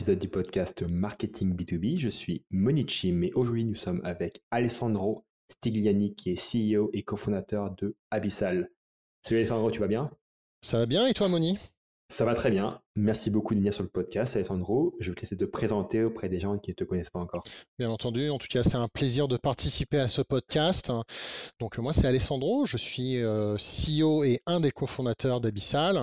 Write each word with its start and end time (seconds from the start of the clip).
épisode 0.00 0.18
du 0.18 0.28
podcast 0.28 0.82
Marketing 0.90 1.54
B2B. 1.54 1.98
Je 1.98 2.08
suis 2.08 2.42
Monichi, 2.50 3.12
mais 3.12 3.30
aujourd'hui 3.34 3.66
nous 3.66 3.74
sommes 3.74 4.00
avec 4.02 4.42
Alessandro 4.50 5.26
Stigliani 5.52 6.14
qui 6.14 6.30
est 6.30 6.36
CEO 6.40 6.88
et 6.94 7.02
cofondateur 7.02 7.70
de 7.72 7.94
Abyssal. 8.10 8.70
Salut 9.22 9.40
Alessandro, 9.40 9.70
tu 9.70 9.78
vas 9.78 9.88
bien? 9.88 10.10
Ça 10.62 10.78
va 10.78 10.86
bien 10.86 11.06
et 11.06 11.12
toi 11.12 11.28
Moni? 11.28 11.58
Ça 12.10 12.24
va 12.24 12.34
très 12.34 12.50
bien. 12.50 12.80
Merci 12.96 13.30
beaucoup 13.30 13.54
de 13.54 13.70
sur 13.70 13.84
le 13.84 13.88
podcast, 13.88 14.34
Alessandro. 14.34 14.96
Je 14.98 15.10
vais 15.10 15.14
te 15.14 15.20
laisser 15.20 15.36
te 15.36 15.44
présenter 15.44 16.02
auprès 16.02 16.28
des 16.28 16.40
gens 16.40 16.58
qui 16.58 16.70
ne 16.70 16.74
te 16.74 16.82
connaissent 16.82 17.10
pas 17.10 17.20
encore. 17.20 17.44
Bien 17.78 17.88
entendu. 17.88 18.30
En 18.30 18.38
tout 18.38 18.48
cas, 18.48 18.64
c'est 18.64 18.74
un 18.74 18.88
plaisir 18.88 19.28
de 19.28 19.36
participer 19.36 19.98
à 20.00 20.08
ce 20.08 20.20
podcast. 20.20 20.90
Donc, 21.60 21.78
moi, 21.78 21.92
c'est 21.92 22.06
Alessandro. 22.06 22.64
Je 22.64 22.76
suis 22.76 23.18
euh, 23.22 23.56
CEO 23.56 24.24
et 24.24 24.40
un 24.46 24.58
des 24.60 24.72
cofondateurs 24.72 25.40
d'Abyssal. 25.40 26.02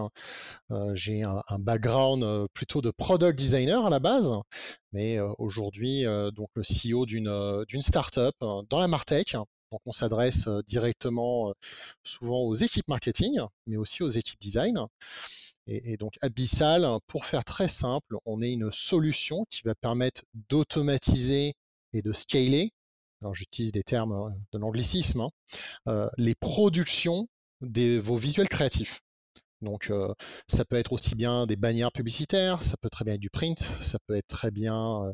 Euh, 0.72 0.92
j'ai 0.96 1.24
un, 1.24 1.44
background 1.60 2.24
euh, 2.24 2.48
plutôt 2.54 2.82
de 2.82 2.90
product 2.90 3.38
designer 3.38 3.86
à 3.86 3.90
la 3.90 4.00
base, 4.00 4.32
mais 4.94 5.20
aujourd'hui, 5.38 6.06
donc 6.34 6.50
le 6.56 6.62
CEO 6.64 7.06
d'une 7.06 7.66
d'une 7.68 7.82
startup 7.82 8.36
dans 8.40 8.80
la 8.80 8.88
Martech. 8.88 9.34
Donc, 9.72 9.82
on 9.86 9.92
s'adresse 9.92 10.48
directement 10.66 11.54
souvent 12.04 12.40
aux 12.40 12.54
équipes 12.54 12.88
marketing, 12.88 13.40
mais 13.68 13.76
aussi 13.76 14.04
aux 14.04 14.10
équipes 14.10 14.40
design. 14.40 14.88
Et, 15.68 15.98
donc 15.98 16.18
Abyssal, 16.22 16.88
pour 17.08 17.26
faire 17.26 17.44
très 17.44 17.68
simple, 17.68 18.16
on 18.26 18.42
est 18.42 18.52
une 18.52 18.72
solution 18.72 19.46
qui 19.52 19.64
va 19.64 19.76
permettre 19.76 20.24
d'automatiser 20.50 21.56
et 21.94 22.02
de 22.02 22.14
scaler, 22.14 22.72
alors 23.22 23.36
j'utilise 23.36 23.72
des 23.72 23.84
termes 23.84 24.14
euh, 24.14 24.30
de 24.54 24.60
l'anglicisme, 24.60 25.22
hein, 25.22 25.30
euh, 25.88 26.10
les 26.18 26.36
productions 26.36 27.28
de 27.62 27.98
vos 27.98 28.18
visuels 28.18 28.50
créatifs. 28.50 29.02
Donc 29.62 29.90
euh, 29.90 30.14
ça 30.48 30.64
peut 30.66 30.78
être 30.78 30.94
aussi 30.94 31.16
bien 31.16 31.48
des 31.48 31.56
bannières 31.56 31.92
publicitaires, 31.92 32.62
ça 32.64 32.78
peut 32.78 32.90
très 32.90 33.04
bien 33.04 33.16
être 33.16 33.20
du 33.22 33.32
print, 33.32 33.60
ça 33.82 33.98
peut 34.08 34.16
être 34.16 34.28
très 34.28 34.52
bien 34.52 35.12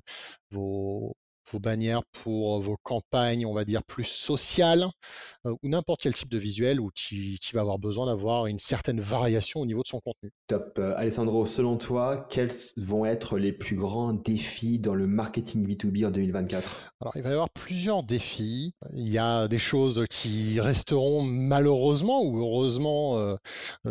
vos, 0.52 1.16
vos 1.52 1.60
bannières 1.60 2.04
pour 2.12 2.62
vos 2.62 2.78
campagnes, 2.84 3.46
on 3.46 3.54
va 3.54 3.66
dire, 3.66 3.84
plus 3.84 4.06
sociales, 4.06 4.88
euh, 5.46 5.54
ou 5.62 5.70
n'importe 5.70 6.02
quel 6.02 6.14
type 6.14 6.30
de 6.30 6.38
visuel 6.38 6.80
ou 6.80 6.90
qui, 6.96 7.40
va 7.54 7.62
avoir 7.62 7.78
besoin 7.78 8.08
d'avoir 8.08 8.48
une 8.48 8.58
certaine 8.58 9.00
variation 9.00 9.60
au 9.60 9.66
niveau 9.66 9.84
de 9.84 9.88
son 9.88 10.00
contenu. 10.00 10.32
Top. 10.48 10.80
Euh, 10.80 10.96
Alessandro, 10.98 11.46
selon 11.46 11.78
toi, 11.78 12.26
quels 12.30 12.52
vont 12.78 13.06
être 13.06 13.38
les 13.38 13.52
plus 13.52 13.76
grands 13.76 14.14
défis 14.14 14.80
dans 14.80 14.96
le 14.96 15.06
marketing 15.06 15.68
B2B 15.68 16.08
en 16.08 16.12
2024 16.12 16.94
Alors, 17.02 17.16
il 17.16 17.22
va 17.22 17.30
y 17.30 17.34
avoir 17.34 17.50
plusieurs 17.50 18.04
défis. 18.04 18.74
Il 18.92 19.08
y 19.08 19.18
a 19.18 19.48
des 19.48 19.58
choses 19.58 20.06
qui 20.10 20.60
resteront 20.60 21.22
malheureusement 21.22 22.24
ou 22.24 22.40
heureusement 22.40 23.18
euh, 23.18 23.36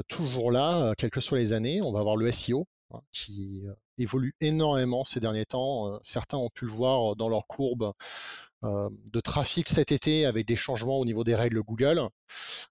toujours 0.09 0.50
là, 0.50 0.94
quelles 0.98 1.11
que 1.11 1.20
soient 1.20 1.39
les 1.39 1.53
années. 1.53 1.83
On 1.83 1.92
va 1.92 2.00
avoir 2.00 2.16
le 2.16 2.31
SEO 2.33 2.66
hein, 2.92 3.00
qui 3.12 3.64
évolue 3.98 4.34
énormément 4.40 5.04
ces 5.04 5.20
derniers 5.20 5.46
temps. 5.46 5.92
Euh, 5.92 5.98
certains 6.02 6.38
ont 6.38 6.50
pu 6.50 6.66
le 6.66 6.72
voir 6.72 7.16
dans 7.16 7.28
leur 7.28 7.46
courbe 7.46 7.82
euh, 7.84 7.92
de 8.62 9.20
trafic 9.20 9.68
cet 9.68 9.92
été 9.92 10.24
avec 10.24 10.46
des 10.46 10.56
changements 10.56 10.98
au 10.98 11.05
niveau 11.05 11.24
des 11.24 11.34
règles 11.34 11.62
Google. 11.62 12.08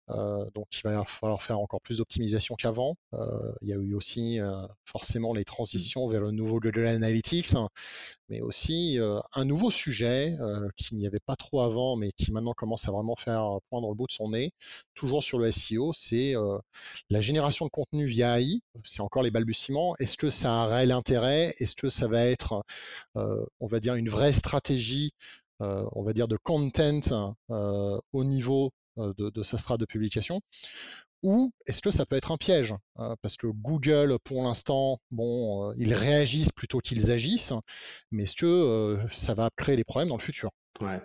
Euh, 0.10 0.50
donc 0.56 0.68
il 0.72 0.82
va 0.84 1.04
falloir 1.06 1.44
faire 1.44 1.60
encore 1.60 1.82
plus 1.82 1.98
d'optimisation 1.98 2.56
qu'avant. 2.56 2.96
Euh, 3.14 3.52
il 3.62 3.70
y 3.70 3.74
a 3.74 3.76
eu 3.76 3.94
aussi 3.94 4.40
forcément 4.86 5.34
les 5.34 5.46
transitions 5.46 6.08
vers 6.08 6.22
le 6.22 6.32
nouveau 6.32 6.60
Google 6.60 6.88
Analytics, 6.88 7.54
mais 8.30 8.42
aussi 8.42 8.98
un 9.34 9.46
nouveau 9.46 9.72
sujet 9.72 10.38
qu'il 10.78 10.98
n'y 10.98 11.08
avait 11.08 11.20
pas 11.20 11.36
trop 11.36 11.62
avant, 11.62 11.96
mais 11.96 12.12
qui 12.12 12.32
maintenant 12.32 12.54
commence 12.54 12.88
à 12.88 12.92
vraiment 12.92 13.16
faire 13.16 13.58
poindre 13.70 13.90
le 13.90 13.96
bout 13.96 14.08
de 14.08 14.12
son 14.12 14.30
nez, 14.30 14.52
toujours 14.94 15.24
sur 15.24 15.40
le 15.40 15.52
SEO, 15.52 15.92
c'est 15.94 16.34
la 17.10 17.22
génération 17.22 17.66
de 17.66 17.72
contenu 17.72 18.06
via 18.06 18.40
AI. 18.40 18.62
C'est 18.84 19.02
encore 19.02 19.24
les 19.24 19.32
balbutiements. 19.32 19.96
Est-ce 19.98 20.18
que 20.18 20.30
ça 20.30 20.52
a 20.52 20.56
un 20.56 20.66
réel 20.66 20.92
intérêt? 20.92 21.54
Est-ce 21.60 21.76
que 21.76 21.90
ça 21.90 22.08
va 22.08 22.26
être, 22.26 22.64
on 23.16 23.68
va 23.68 23.80
dire, 23.80 23.96
une 23.96 24.10
vraie 24.10 24.34
stratégie 24.34 25.14
euh, 25.51 25.51
on 25.92 26.04
va 26.04 26.14
dire, 26.14 26.28
de 26.28 26.38
content 26.38 27.36
euh, 27.50 28.00
au 28.14 28.24
niveau 28.24 28.72
euh, 28.98 29.14
de, 29.18 29.44
sa 29.44 29.58
strate 29.58 29.80
de 29.80 29.86
publication 29.86 30.42
ou 31.24 31.52
est-ce 31.68 31.82
que 31.82 31.92
ça 31.92 32.06
peut 32.06 32.16
être 32.16 32.32
un 32.32 32.38
piège 32.38 32.74
Parce 33.22 33.38
que 33.38 33.46
Google, 33.46 34.18
pour 34.24 34.42
l'instant, 34.42 35.00
bon, 35.12 35.72
ils 35.78 35.94
réagissent 35.94 36.52
plutôt 36.52 36.80
qu'ils 36.80 37.12
agissent, 37.12 37.54
mais 38.10 38.24
est-ce 38.24 38.36
que 38.36 38.98
ça 39.12 39.36
va 39.36 39.52
créer 39.56 39.76
des 39.76 39.84
problèmes 39.84 40.10
dans 40.10 40.18
le 40.18 40.22
futur? 40.22 40.50
Ouais. 40.82 41.00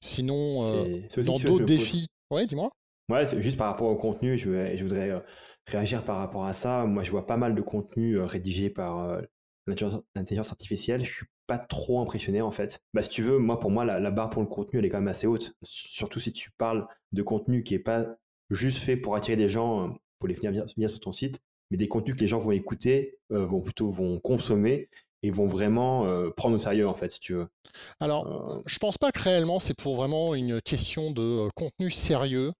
Sinon, 0.00 0.84
dans 1.24 1.38
d'autres 1.38 1.64
défis, 1.64 2.08
ouais, 2.32 2.46
dis-moi. 2.46 2.72
Ouais, 3.10 3.40
juste 3.40 3.58
par 3.58 3.68
rapport 3.68 3.86
au 3.86 3.94
contenu, 3.94 4.36
je, 4.36 4.74
je 4.74 4.82
voudrais 4.82 5.22
réagir 5.68 6.04
par 6.04 6.16
rapport 6.16 6.46
à 6.46 6.52
ça. 6.52 6.84
Moi, 6.86 7.04
je 7.04 7.12
vois 7.12 7.28
pas 7.28 7.36
mal 7.36 7.54
de 7.54 7.62
contenu 7.62 8.18
rédigé 8.18 8.70
par 8.70 9.20
l'intelligence 9.68 10.50
artificielle. 10.50 11.04
Je 11.04 11.12
suis 11.12 11.26
pas 11.46 11.58
trop 11.58 12.00
impressionné 12.00 12.40
en 12.40 12.50
fait. 12.50 12.80
Bah 12.94 13.02
si 13.02 13.10
tu 13.10 13.22
veux, 13.22 13.38
moi 13.38 13.60
pour 13.60 13.70
moi 13.70 13.84
la, 13.84 14.10
barre 14.10 14.30
pour 14.30 14.42
le 14.42 14.48
contenu 14.48 14.78
elle 14.78 14.84
est 14.84 14.88
quand 14.88 14.98
même 14.98 15.08
assez 15.08 15.26
haute. 15.26 15.54
Surtout 15.62 16.20
si 16.20 16.32
tu 16.32 16.50
parles 16.52 16.86
de 17.12 17.22
contenu 17.22 17.62
qui 17.62 17.74
est 17.74 17.78
pas 17.78 18.06
juste 18.50 18.78
fait 18.78 18.96
pour 18.96 19.16
attirer 19.16 19.36
des 19.36 19.48
gens, 19.48 19.88
euh, 19.88 19.92
pour 20.18 20.28
les 20.28 20.34
venir, 20.34 20.52
venir 20.52 20.90
sur 20.90 21.00
ton 21.00 21.12
site, 21.12 21.40
mais 21.70 21.76
des 21.76 21.88
contenus 21.88 22.16
que 22.16 22.20
les 22.20 22.26
gens 22.26 22.38
vont 22.38 22.52
écouter, 22.52 23.18
euh, 23.32 23.46
vont 23.46 23.60
plutôt 23.60 23.90
vont 23.90 24.20
consommer 24.20 24.88
et 25.22 25.30
vont 25.30 25.46
vraiment 25.46 26.06
euh, 26.06 26.30
prendre 26.30 26.56
au 26.56 26.58
sérieux 26.58 26.88
en 26.88 26.94
fait 26.94 27.10
si 27.10 27.20
tu 27.20 27.34
veux. 27.34 27.48
Alors, 28.00 28.62
je 28.66 28.78
pense 28.78 28.98
pas 28.98 29.12
que 29.12 29.20
réellement 29.20 29.58
c'est 29.58 29.74
pour 29.74 29.96
vraiment 29.96 30.34
une 30.34 30.60
question 30.60 31.10
de 31.10 31.48
contenu 31.54 31.90
sérieux. 31.90 32.52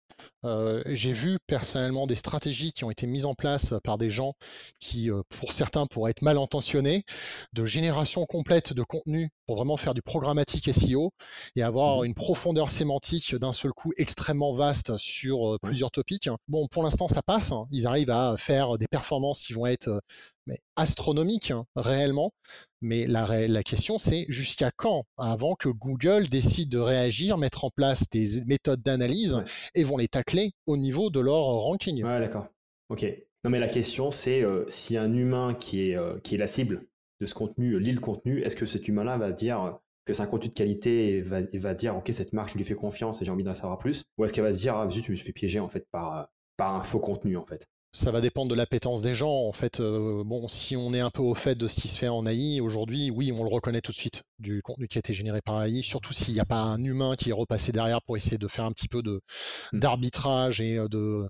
Euh, 0.45 0.83
j'ai 0.87 1.13
vu 1.13 1.39
personnellement 1.47 2.07
des 2.07 2.17
stratégies 2.17 2.73
qui 2.73 2.85
ont 2.85 2.91
été 2.91 3.07
mises 3.07 3.27
en 3.27 3.35
place 3.35 3.75
par 3.85 3.99
des 3.99 4.11
gens 4.11 4.35
qui, 4.81 5.11
euh, 5.11 5.23
pour 5.29 5.53
certains, 5.53 5.87
pourraient 5.87 6.11
être 6.11 6.23
mal 6.23 6.39
intentionnés, 6.39 7.05
de 7.53 7.65
génération 7.65 8.27
complète 8.27 8.73
de 8.73 8.83
contenu 8.83 9.31
pour 9.47 9.57
vraiment 9.57 9.77
faire 9.77 9.95
du 9.95 10.03
programmatique 10.03 10.73
SEO 10.73 11.13
et 11.57 11.63
avoir 11.63 12.01
mmh 12.01 12.05
une 12.05 12.15
profondeur 12.15 12.71
sémantique 12.71 13.35
d'un 13.37 13.53
seul 13.53 13.73
coup 13.73 13.93
extrêmement 13.97 14.55
vaste 14.55 14.97
sur 14.97 15.55
euh, 15.55 15.59
plusieurs 15.63 15.91
topics. 15.91 16.29
Bon, 16.49 16.67
pour 16.69 16.83
l'instant, 16.83 17.07
ça 17.07 17.23
passe. 17.23 17.53
Hein. 17.53 17.67
Ils 17.71 17.87
arrivent 17.87 18.11
à 18.11 18.37
faire 18.37 18.77
des 18.79 18.89
performances 18.89 19.45
qui 19.45 19.53
vont 19.53 19.67
être 19.67 20.03
mais 20.47 20.59
astronomiques 20.77 21.51
hein, 21.51 21.65
réellement. 21.77 22.33
Mais 22.81 23.07
la, 23.07 23.47
la 23.47 23.63
question, 23.63 23.99
c'est 23.99 24.27
jusqu'à 24.29 24.71
quand 24.77 25.05
avant 25.17 25.55
que 25.55 25.69
Google 25.69 26.29
décide 26.29 26.69
de 26.69 26.79
réagir, 26.79 27.39
mettre 27.39 27.65
en 27.65 27.71
place 27.71 28.09
des 28.11 28.45
méthodes 28.47 28.83
d'analyse 28.83 29.41
et 29.75 29.85
vont 29.85 29.97
les 29.97 30.09
tacler 30.09 30.53
au 30.67 30.77
niveau 30.77 31.11
de 31.11 31.21
leur 31.21 31.43
ranking? 31.43 32.03
Ouais, 32.03 32.21
d'accord. 32.21 32.49
Ok. 32.89 33.07
Non, 33.45 33.51
mais 33.51 33.59
la 33.59 33.69
question, 33.69 34.11
c'est 34.11 34.43
euh, 34.43 34.65
si 34.69 34.97
un 34.97 35.13
humain 35.15 35.55
qui 35.55 35.91
est, 35.91 35.97
euh, 35.97 36.19
qui 36.21 36.35
est 36.37 36.39
la 36.39 36.47
cible 36.47 36.83
de 37.21 37.27
ce 37.27 37.35
contenu 37.35 37.79
lit 37.79 37.93
le 37.93 38.01
contenu, 38.01 38.43
est-ce 38.43 38.57
que 38.57 38.67
cet 38.67 38.89
humain-là 38.89 39.17
va 39.17 39.33
dire 39.33 39.79
que 40.05 40.13
c'est 40.13 40.23
un 40.23 40.27
contenu 40.27 40.49
de 40.49 40.55
qualité 40.55 41.09
et 41.11 41.23
va, 41.23 41.41
va 41.55 41.75
dire, 41.75 41.97
ok, 41.97 42.11
cette 42.13 42.33
marque, 42.33 42.53
je 42.53 42.59
lui 42.59 42.65
fais 42.65 42.75
confiance 42.75 43.23
et 43.23 43.25
j'ai 43.25 43.31
envie 43.31 43.45
d'en 43.45 43.55
savoir 43.55 43.79
plus? 43.79 44.03
Ou 44.19 44.25
est-ce 44.25 44.33
qu'elle 44.33 44.45
va 44.45 44.53
se 44.53 44.59
dire, 44.59 44.77
ah, 44.77 44.89
zut, 44.91 45.05
tu 45.05 45.13
me 45.13 45.17
fais 45.17 45.33
piéger 45.33 45.61
en 45.61 45.69
fait 45.69 45.87
par, 45.91 46.29
par 46.57 46.75
un 46.75 46.83
faux 46.83 47.01
contenu 47.01 47.37
en 47.37 47.47
fait? 47.47 47.67
Ça 47.95 48.11
va 48.11 48.23
dépendre 48.23 48.51
de 48.51 48.55
l'appétence 48.55 49.03
des 49.03 49.15
gens. 49.15 49.47
En 49.47 49.53
fait, 49.53 49.81
euh, 49.81 50.23
bon, 50.25 50.49
si 50.49 50.77
on 50.77 50.95
est 50.95 51.01
un 51.01 51.11
peu 51.11 51.21
au 51.21 51.35
fait 51.35 51.55
de 51.55 51.67
ce 51.67 51.79
qui 51.79 51.89
se 51.89 51.99
fait 51.99 52.09
en 52.09 52.27
AI 52.27 52.61
aujourd'hui, 52.61 53.11
oui, 53.11 53.33
on 53.33 53.45
le 53.45 53.51
reconnaît 53.51 53.83
tout 53.83 53.93
de 53.93 53.97
suite 53.97 54.23
du 54.39 54.63
contenu 54.63 54.89
qui 54.89 54.97
a 54.97 55.01
été 55.01 55.13
généré 55.13 55.43
par 55.43 55.63
AI, 55.63 55.83
surtout 55.83 56.15
s'il 56.15 56.33
n'y 56.33 56.41
a 56.41 56.47
pas 56.47 56.61
un 56.61 56.83
humain 56.83 57.17
qui 57.17 57.31
est 57.31 57.35
repassé 57.35 57.71
derrière 57.71 58.01
pour 58.03 58.17
essayer 58.17 58.39
de 58.39 58.49
faire 58.49 58.65
un 58.65 58.73
petit 58.73 58.89
peu 58.89 59.03
de 59.03 59.21
hmm. 59.73 59.79
d'arbitrage 59.79 60.63
et 60.63 60.79
euh, 60.79 60.89
de, 60.89 61.29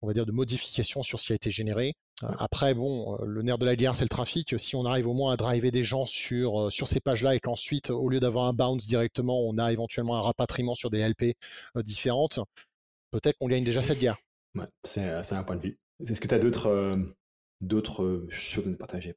on 0.00 0.06
va 0.06 0.12
dire, 0.12 0.26
de 0.26 0.32
modification 0.32 1.02
sur 1.02 1.18
ce 1.18 1.26
qui 1.26 1.32
a 1.32 1.36
été 1.36 1.50
généré. 1.50 1.94
Euh, 2.22 2.28
après, 2.38 2.74
bon, 2.74 3.18
le 3.24 3.42
nerf 3.42 3.58
de 3.58 3.66
la 3.66 3.74
guerre, 3.74 3.96
c'est 3.96 4.04
le 4.04 4.08
trafic. 4.08 4.58
Si 4.60 4.76
on 4.76 4.84
arrive 4.84 5.08
au 5.08 5.14
moins 5.14 5.32
à 5.32 5.36
driver 5.36 5.72
des 5.72 5.82
gens 5.82 6.06
sur, 6.06 6.70
sur 6.70 6.86
ces 6.86 7.00
pages-là 7.00 7.34
et 7.34 7.40
qu'ensuite, 7.40 7.90
au 7.90 8.08
lieu 8.08 8.20
d'avoir 8.20 8.44
un 8.44 8.52
bounce 8.52 8.86
directement, 8.86 9.40
on 9.40 9.58
a 9.58 9.72
éventuellement 9.72 10.16
un 10.16 10.22
rapatriement 10.22 10.76
sur 10.76 10.90
des 10.90 11.06
LP 11.06 11.36
différentes, 11.82 12.38
peut-être 13.10 13.38
qu'on 13.38 13.48
gagne 13.48 13.64
déjà 13.64 13.82
cette 13.82 13.98
guerre. 13.98 14.18
Ouais, 14.54 14.66
c'est 14.84 15.32
un 15.32 15.42
point 15.42 15.56
de 15.56 15.62
vue. 15.62 15.78
Est-ce 16.00 16.20
que 16.20 16.28
tu 16.28 16.34
as 16.34 16.38
d'autres 16.38 16.68
euh, 16.68 16.96
euh, 18.00 18.26
choses 18.30 18.68
à 18.68 18.76
partager 18.76 19.14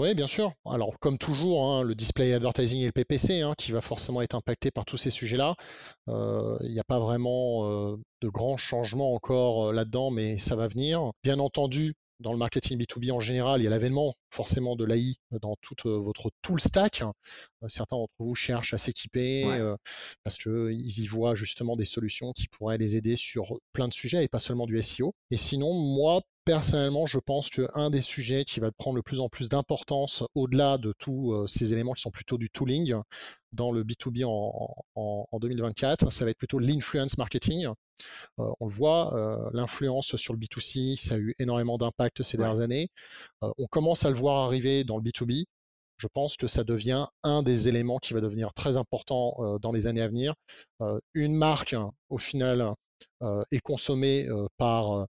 oui, 0.00 0.14
bien 0.14 0.28
sûr. 0.28 0.52
Alors, 0.64 0.96
comme 1.00 1.18
toujours, 1.18 1.64
hein, 1.64 1.82
le 1.82 1.96
display 1.96 2.32
advertising 2.32 2.78
et 2.82 2.86
le 2.86 2.92
PPC, 2.92 3.40
hein, 3.40 3.54
qui 3.58 3.72
va 3.72 3.80
forcément 3.80 4.22
être 4.22 4.36
impacté 4.36 4.70
par 4.70 4.84
tous 4.84 4.96
ces 4.96 5.10
sujets-là. 5.10 5.56
Euh, 6.06 6.56
il 6.60 6.70
n'y 6.70 6.78
a 6.78 6.84
pas 6.84 7.00
vraiment 7.00 7.68
de 8.20 8.28
grands 8.28 8.56
changements 8.56 9.12
encore 9.12 9.72
là-dedans, 9.72 10.12
mais 10.12 10.38
ça 10.38 10.54
va 10.54 10.68
venir. 10.68 11.10
Bien 11.24 11.40
entendu, 11.40 11.96
dans 12.20 12.32
le 12.32 12.38
marketing 12.38 12.78
B2B 12.78 13.12
en 13.12 13.20
général, 13.20 13.60
il 13.60 13.64
y 13.64 13.66
a 13.66 13.70
l'avènement 13.70 14.14
forcément 14.30 14.76
de 14.76 14.84
l'AI 14.84 15.16
dans 15.40 15.56
toute 15.60 15.86
votre 15.86 16.30
tool 16.42 16.60
stack. 16.60 17.02
Certains 17.68 17.96
d'entre 17.96 18.12
vous 18.18 18.34
cherchent 18.34 18.74
à 18.74 18.78
s'équiper 18.78 19.44
parce 20.24 20.38
qu'ils 20.38 21.00
y 21.00 21.06
voient 21.06 21.34
justement 21.34 21.76
des 21.76 21.84
solutions 21.84 22.32
qui 22.32 22.48
pourraient 22.48 22.78
les 22.78 22.96
aider 22.96 23.16
sur 23.16 23.58
plein 23.72 23.88
de 23.88 23.92
sujets 23.92 24.24
et 24.24 24.28
pas 24.28 24.40
seulement 24.40 24.66
du 24.66 24.80
SEO. 24.82 25.14
Et 25.30 25.36
sinon, 25.36 25.72
moi, 25.72 26.22
personnellement, 26.48 27.04
je 27.04 27.18
pense 27.18 27.50
qu'un 27.50 27.90
des 27.90 28.00
sujets 28.00 28.46
qui 28.46 28.58
va 28.58 28.72
prendre 28.72 28.96
le 28.96 29.02
plus 29.02 29.20
en 29.20 29.28
plus 29.28 29.50
d'importance 29.50 30.24
au-delà 30.34 30.78
de 30.78 30.94
tous 30.98 31.46
ces 31.46 31.74
éléments 31.74 31.92
qui 31.92 32.00
sont 32.00 32.10
plutôt 32.10 32.38
du 32.38 32.48
tooling 32.48 32.94
dans 33.52 33.70
le 33.70 33.84
B2B 33.84 34.24
en, 34.24 35.38
2024, 35.38 36.10
ça 36.10 36.24
va 36.24 36.30
être 36.30 36.38
plutôt 36.38 36.58
l'influence 36.58 37.18
marketing. 37.18 37.68
on 38.38 38.66
le 38.66 38.72
voit, 38.72 39.50
l'influence 39.52 40.16
sur 40.16 40.32
le 40.32 40.38
B2C, 40.38 40.96
ça 40.96 41.16
a 41.16 41.18
eu 41.18 41.34
énormément 41.38 41.76
d'impact 41.76 42.22
ces 42.22 42.38
dernières 42.38 42.60
années. 42.60 42.88
on 43.42 43.66
commence 43.66 44.06
à 44.06 44.08
le 44.08 44.16
voir 44.16 44.46
arriver 44.46 44.84
dans 44.84 44.96
le 44.96 45.02
B2B 45.02 45.44
je 45.98 46.06
pense 46.06 46.36
que 46.36 46.46
ça 46.46 46.64
devient 46.64 47.06
un 47.24 47.42
des 47.42 47.68
éléments 47.68 47.98
qui 47.98 48.14
va 48.14 48.20
devenir 48.20 48.54
très 48.54 48.76
important 48.76 49.34
euh, 49.40 49.58
dans 49.58 49.72
les 49.72 49.86
années 49.86 50.00
à 50.00 50.08
venir. 50.08 50.34
Euh, 50.80 50.98
une 51.14 51.34
marque, 51.34 51.74
au 52.08 52.18
final, 52.18 52.60
euh, 52.60 52.72
est 53.50 53.60
consommée 53.60 54.28
par 54.56 55.06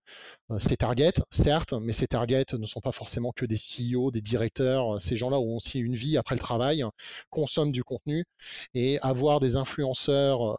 ses 0.57 0.77
targets, 0.77 1.21
certes, 1.31 1.73
mais 1.73 1.93
ces 1.93 2.07
targets 2.07 2.45
ne 2.53 2.65
sont 2.65 2.81
pas 2.81 2.91
forcément 2.91 3.31
que 3.31 3.45
des 3.45 3.57
CEO, 3.57 4.11
des 4.11 4.21
directeurs. 4.21 4.99
Ces 5.01 5.15
gens-là 5.15 5.39
ont 5.39 5.55
aussi 5.55 5.79
une 5.79 5.95
vie 5.95 6.17
après 6.17 6.35
le 6.35 6.39
travail, 6.39 6.83
consomment 7.29 7.71
du 7.71 7.83
contenu 7.83 8.25
et 8.73 8.99
avoir 9.01 9.39
des 9.39 9.55
influenceurs 9.55 10.57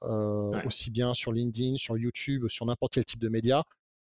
aussi 0.65 0.91
bien 0.91 1.15
sur 1.15 1.33
LinkedIn, 1.33 1.77
sur 1.77 1.99
YouTube, 1.99 2.47
sur 2.49 2.67
n'importe 2.67 2.95
quel 2.95 3.05
type 3.05 3.21
de 3.21 3.29
média 3.29 3.65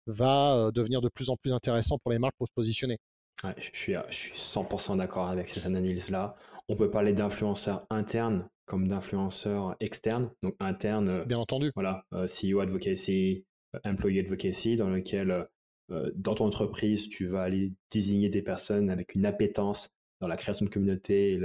va 0.08 0.72
devenir 0.74 1.02
de 1.02 1.10
plus 1.10 1.30
en 1.30 1.38
plus 1.38 1.54
intéressant 1.54 1.98
pour 2.00 2.12
les 2.12 2.20
marques 2.20 2.36
pour 2.38 2.48
se 2.48 2.54
positionner 2.54 2.98
je 3.58 3.70
suis, 3.74 3.96
je 4.10 4.16
suis 4.16 4.34
100% 4.34 4.98
d'accord 4.98 5.28
avec 5.28 5.50
cette 5.50 5.66
analyse-là. 5.66 6.36
On 6.70 6.76
peut 6.76 6.90
parler 6.90 7.14
d'influenceurs 7.14 7.86
internes 7.90 8.48
comme 8.72 8.88
d'influenceurs 8.88 9.76
externes. 9.82 10.32
Donc 10.44 10.56
internes, 10.62 11.10
euh, 11.10 11.26
bien 11.26 11.40
entendu. 11.40 11.72
Voilà, 11.76 12.06
euh, 12.14 12.26
CEO 12.26 12.62
advocacy, 12.62 13.44
euh, 13.76 13.80
employee 13.84 14.22
advocacy, 14.22 14.78
dans 14.78 14.90
lequel 14.90 15.48
dans 16.16 16.36
ton 16.36 16.46
entreprise, 16.46 17.10
tu 17.10 17.28
vas 17.28 17.42
aller 17.42 17.74
désigner 17.92 18.30
des 18.30 18.42
personnes 18.42 18.90
avec 18.90 19.14
une 19.14 19.26
appétence 19.26 19.90
dans 20.22 20.28
la 20.30 20.38
création 20.38 20.66
de 20.66 20.70
communauté, 20.70 21.38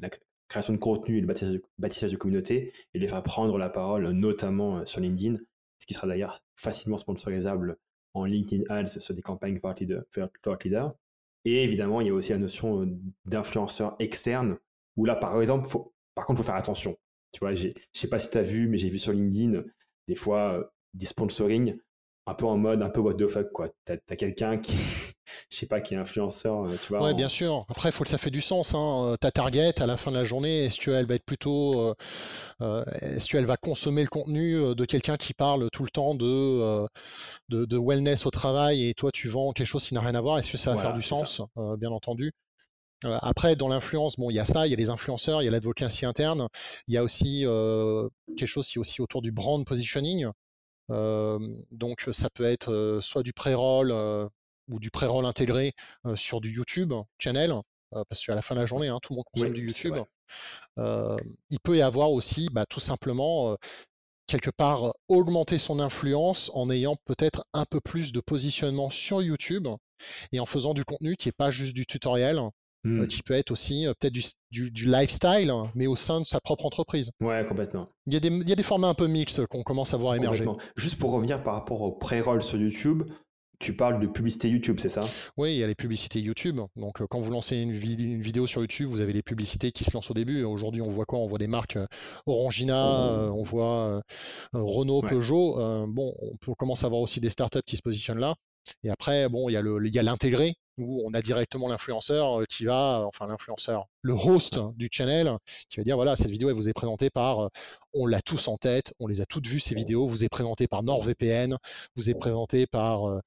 la 0.00 0.10
création 0.48 0.72
de 0.72 0.78
contenu 0.78 1.18
et 1.18 1.20
le 1.20 1.62
bâtissage, 1.78 2.10
de 2.10 2.16
communauté, 2.16 2.72
et 2.92 2.98
les 2.98 3.06
faire 3.06 3.22
prendre 3.22 3.56
la 3.56 3.68
parole, 3.68 4.10
notamment 4.10 4.84
sur 4.84 4.98
LinkedIn, 4.98 5.36
ce 5.78 5.86
qui 5.86 5.94
sera 5.94 6.08
d'ailleurs 6.08 6.42
facilement 6.56 6.98
sponsorisable 6.98 7.78
en 8.14 8.24
LinkedIn 8.24 8.64
Ads 8.68 8.98
sur 8.98 9.14
des 9.14 9.22
campagnes 9.22 9.60
Thought 9.60 10.64
Leader. 10.64 10.92
Et 11.44 11.62
évidemment, 11.62 12.00
il 12.00 12.08
y 12.08 12.10
a 12.10 12.14
aussi 12.14 12.32
la 12.32 12.38
notion 12.38 12.84
d'influenceur 13.26 13.94
externe, 14.00 14.58
où 14.96 15.04
là, 15.04 15.14
par 15.14 15.40
exemple, 15.40 15.68
par 16.18 16.26
contre, 16.26 16.40
il 16.40 16.42
faut 16.42 16.46
faire 16.46 16.56
attention. 16.56 16.96
Tu 17.30 17.38
vois, 17.38 17.54
je 17.54 17.68
ne 17.68 17.72
sais 17.92 18.08
pas 18.08 18.18
si 18.18 18.28
tu 18.28 18.38
as 18.38 18.42
vu, 18.42 18.66
mais 18.66 18.76
j'ai 18.76 18.90
vu 18.90 18.98
sur 18.98 19.12
LinkedIn, 19.12 19.62
des 20.08 20.16
fois, 20.16 20.68
des 20.94 21.06
sponsoring 21.06 21.76
un 22.26 22.34
peu 22.34 22.44
en 22.44 22.56
mode 22.56 22.82
un 22.82 22.90
peu 22.90 22.98
what 22.98 23.14
the 23.14 23.28
fuck, 23.28 23.52
quoi. 23.52 23.68
Tu 23.86 23.92
as, 23.92 24.16
quelqu'un 24.16 24.58
qui, 24.58 24.74
je 25.48 25.56
sais 25.56 25.66
pas, 25.66 25.80
qui 25.80 25.94
est 25.94 25.96
influenceur, 25.96 26.68
tu 26.82 26.88
vois. 26.88 27.04
Ouais, 27.04 27.14
bien 27.14 27.28
sûr. 27.28 27.66
Après, 27.68 27.90
il 27.90 27.92
faut 27.92 28.02
que 28.02 28.10
ça 28.10 28.18
fait 28.18 28.32
du 28.32 28.40
sens. 28.40 28.74
Hein. 28.74 29.14
Ta 29.20 29.30
target, 29.30 29.80
à 29.80 29.86
la 29.86 29.96
fin 29.96 30.10
de 30.10 30.16
la 30.16 30.24
journée, 30.24 30.64
est-ce 30.64 30.80
qu'elle 30.80 31.06
va 31.06 31.14
être 31.14 31.24
plutôt 31.24 31.94
euh, 32.60 32.84
est-ce 33.00 33.28
qu'elle 33.28 33.46
va 33.46 33.56
consommer 33.56 34.02
le 34.02 34.08
contenu 34.08 34.56
euh, 34.56 34.74
de 34.74 34.84
quelqu'un 34.84 35.16
qui 35.16 35.34
parle 35.34 35.70
tout 35.70 35.84
le 35.84 35.90
temps 35.90 36.16
euh, 36.20 36.88
de, 37.48 37.64
de, 37.64 37.78
wellness 37.78 38.26
au 38.26 38.30
travail 38.30 38.88
et 38.88 38.94
toi 38.94 39.12
tu 39.12 39.28
vends 39.28 39.52
quelque 39.52 39.68
chose 39.68 39.84
qui 39.84 39.94
n'a 39.94 40.00
rien 40.00 40.16
à 40.16 40.20
voir? 40.20 40.38
Est-ce 40.38 40.50
que 40.50 40.58
ça 40.58 40.74
va 40.74 40.82
faire 40.82 40.94
du 40.94 41.02
sens 41.02 41.40
Bien 41.78 41.90
entendu? 41.90 42.32
Après, 43.04 43.56
dans 43.56 43.68
l'influence, 43.68 44.16
bon, 44.16 44.30
il 44.30 44.34
y 44.34 44.40
a 44.40 44.44
ça, 44.44 44.66
il 44.66 44.70
y 44.70 44.74
a 44.74 44.76
les 44.76 44.90
influenceurs, 44.90 45.42
il 45.42 45.44
y 45.44 45.48
a 45.48 45.50
l'advocacy 45.50 46.04
interne, 46.06 46.48
il 46.88 46.94
y 46.94 46.96
a 46.96 47.02
aussi 47.02 47.44
quelque 48.36 48.46
chose 48.46 48.68
qui 48.68 48.78
est 48.78 48.80
aussi 48.80 49.00
autour 49.00 49.22
du 49.22 49.32
brand 49.32 49.64
positioning. 49.64 50.26
donc, 50.88 52.08
ça 52.12 52.30
peut 52.30 52.44
être 52.44 52.98
soit 53.00 53.22
du 53.22 53.32
pré-roll 53.32 53.92
ou 54.70 54.80
du 54.80 54.90
pré-roll 54.90 55.26
intégré 55.26 55.74
sur 56.16 56.40
du 56.40 56.50
YouTube 56.50 56.92
channel, 57.18 57.54
parce 57.90 58.24
qu'à 58.24 58.34
la 58.34 58.42
fin 58.42 58.54
de 58.54 58.60
la 58.60 58.66
journée, 58.66 58.88
hein, 58.88 58.98
tout 59.00 59.12
le 59.12 59.16
monde 59.16 59.26
consomme 59.32 59.52
du 59.52 59.66
YouTube 59.66 59.98
il 60.76 61.60
peut 61.62 61.76
y 61.76 61.82
avoir 61.82 62.10
aussi 62.10 62.48
bah, 62.52 62.66
tout 62.66 62.80
simplement 62.80 63.56
quelque 64.26 64.50
part 64.50 64.94
augmenter 65.08 65.58
son 65.58 65.80
influence 65.80 66.50
en 66.54 66.70
ayant 66.70 66.96
peut-être 67.04 67.46
un 67.52 67.64
peu 67.64 67.80
plus 67.80 68.12
de 68.12 68.20
positionnement 68.20 68.90
sur 68.90 69.22
YouTube 69.22 69.68
et 70.32 70.38
en 70.38 70.46
faisant 70.46 70.74
du 70.74 70.84
contenu 70.84 71.16
qui 71.16 71.28
n'est 71.28 71.32
pas 71.32 71.50
juste 71.50 71.74
du 71.74 71.86
tutoriel, 71.86 72.40
mmh. 72.88 73.08
qui 73.08 73.22
peut 73.22 73.34
être 73.34 73.50
aussi 73.50 73.86
peut-être 74.00 74.14
du, 74.50 74.86
lifestyle, 74.86 75.52
mais 75.74 75.86
au 75.86 75.96
sein 75.96 76.20
de 76.20 76.26
sa 76.26 76.40
propre 76.40 76.66
entreprise. 76.66 77.10
Ouais, 77.20 77.44
complètement. 77.46 77.88
Il 78.06 78.14
y 78.14 78.16
a 78.16 78.20
des, 78.20 78.28
il 78.28 78.48
y 78.48 78.52
a 78.52 78.56
des 78.56 78.62
formats 78.62 78.88
un 78.88 78.94
peu 78.94 79.06
mixtes 79.06 79.46
qu'on 79.46 79.62
commence 79.62 79.94
à 79.94 79.96
voir 79.96 80.14
émerger. 80.14 80.44
Juste 80.76 80.98
pour 80.98 81.12
revenir 81.12 81.42
par 81.42 81.54
rapport 81.54 81.82
au 81.82 81.92
pré-roll 81.92 82.42
sur 82.42 82.58
YouTube, 82.58 83.04
tu 83.58 83.74
parles 83.74 84.00
de 84.00 84.06
publicité 84.06 84.48
YouTube, 84.48 84.78
c'est 84.80 84.88
ça? 84.88 85.08
Oui, 85.36 85.54
il 85.54 85.58
y 85.58 85.64
a 85.64 85.66
les 85.66 85.74
publicités 85.74 86.20
YouTube. 86.20 86.60
Donc, 86.76 87.00
euh, 87.00 87.06
quand 87.10 87.18
vous 87.18 87.32
lancez 87.32 87.56
une, 87.56 87.72
vidéo 87.72 88.46
sur 88.46 88.60
YouTube, 88.60 88.88
vous 88.88 89.00
avez 89.00 89.12
les 89.12 89.22
publicités 89.22 89.72
qui 89.72 89.84
se 89.84 89.92
lancent 89.92 90.10
au 90.10 90.14
début. 90.14 90.44
Aujourd'hui, 90.44 90.80
on 90.80 90.88
voit 90.88 91.06
quoi? 91.06 91.18
On 91.18 91.26
voit 91.26 91.38
des 91.38 91.48
marques 91.48 91.76
euh, 91.76 91.86
Orangina, 92.26 93.08
euh, 93.08 93.30
on 93.30 93.42
voit 93.42 94.00
Renault, 94.52 95.02
Peugeot. 95.02 95.86
bon, 95.88 96.14
on 96.46 96.54
commence 96.54 96.84
à 96.84 96.88
voir 96.88 97.00
aussi 97.00 97.20
des 97.20 97.30
startups 97.30 97.62
qui 97.66 97.76
se 97.76 97.82
positionnent 97.82 98.20
là. 98.20 98.36
Et 98.84 98.90
après, 98.90 99.28
bon, 99.28 99.48
il 99.48 99.52
y 99.52 99.98
a 99.98 100.02
l'intégré 100.02 100.54
où 100.78 101.02
on 101.04 101.12
a 101.14 101.20
directement 101.20 101.68
l'influenceur 101.68 102.40
euh, 102.40 102.44
qui 102.48 102.64
va, 102.64 103.04
enfin 103.06 103.26
l'influenceur, 103.26 103.86
le 104.02 104.14
host 104.14 104.58
du 104.76 104.88
channel 104.90 105.36
qui 105.68 105.78
va 105.78 105.84
dire 105.84 105.96
voilà, 105.96 106.16
cette 106.16 106.30
vidéo 106.30 106.48
elle 106.48 106.54
vous 106.54 106.68
est 106.68 106.74
présentée 106.74 107.10
par, 107.10 107.44
euh, 107.44 107.48
on 107.92 108.06
l'a 108.06 108.22
tous 108.22 108.48
en 108.48 108.56
tête, 108.56 108.94
on 109.00 109.06
les 109.06 109.20
a 109.20 109.26
toutes 109.26 109.46
vues 109.46 109.60
ces 109.60 109.74
vidéos, 109.74 110.08
vous 110.08 110.24
est 110.24 110.28
présentée 110.28 110.68
par 110.68 110.82
NordVPN, 110.82 111.56
vous 111.96 112.10
est 112.10 112.14
présentée 112.14 112.66
par 112.66 113.06
euh, 113.06 113.20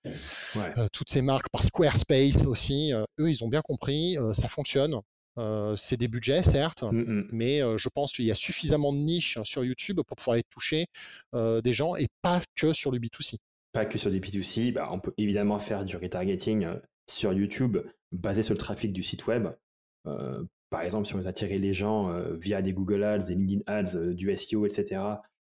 toutes 0.93 1.09
ces 1.09 1.21
marques, 1.21 1.49
par 1.49 1.63
Squarespace 1.63 2.45
aussi. 2.45 2.93
eux, 3.19 3.29
ils 3.29 3.43
ont 3.43 3.49
bien 3.49 3.61
compris, 3.61 4.17
ça 4.33 4.47
fonctionne. 4.47 4.99
c'est 5.75 5.97
des 5.97 6.07
budgets, 6.07 6.43
certes, 6.43 6.83
mmh, 6.83 6.97
mmh. 6.97 7.27
mais 7.31 7.59
je 7.77 7.89
pense 7.89 8.13
qu'il 8.13 8.25
y 8.25 8.31
a 8.31 8.35
suffisamment 8.35 8.93
de 8.93 8.99
niches 8.99 9.39
sur 9.43 9.63
YouTube 9.63 10.01
pour 10.07 10.15
pouvoir 10.15 10.35
aller 10.35 10.43
toucher 10.49 10.88
des 11.33 11.73
gens 11.73 11.95
et 11.95 12.07
pas 12.21 12.41
que 12.55 12.73
sur 12.73 12.91
le 12.91 12.99
B2C 12.99 13.38
pas 13.71 13.85
que 13.85 13.97
sur 13.97 14.12
du 14.12 14.19
B2C, 14.19 14.73
bah, 14.73 14.89
on 14.91 15.00
peut 15.00 15.13
évidemment 15.18 15.59
faire 15.59 15.85
du 15.85 15.95
retargeting 15.95 16.65
euh, 16.65 16.75
sur 17.07 17.33
YouTube 17.33 17.77
basé 18.12 18.44
sur 18.44 18.53
le 18.53 18.59
trafic 18.59 18.91
du 18.91 19.03
site 19.03 19.27
web. 19.27 19.47
Euh, 20.07 20.44
par 20.69 20.81
exemple, 20.81 21.07
si 21.07 21.15
on 21.15 21.19
veut 21.19 21.27
attirer 21.27 21.57
les 21.57 21.73
gens 21.73 22.09
euh, 22.09 22.35
via 22.35 22.62
des 22.62 22.73
Google 22.73 23.03
Ads, 23.03 23.27
des 23.27 23.35
LinkedIn 23.35 23.62
Ads, 23.68 24.13
du 24.13 24.35
SEO, 24.35 24.65
etc., 24.65 25.01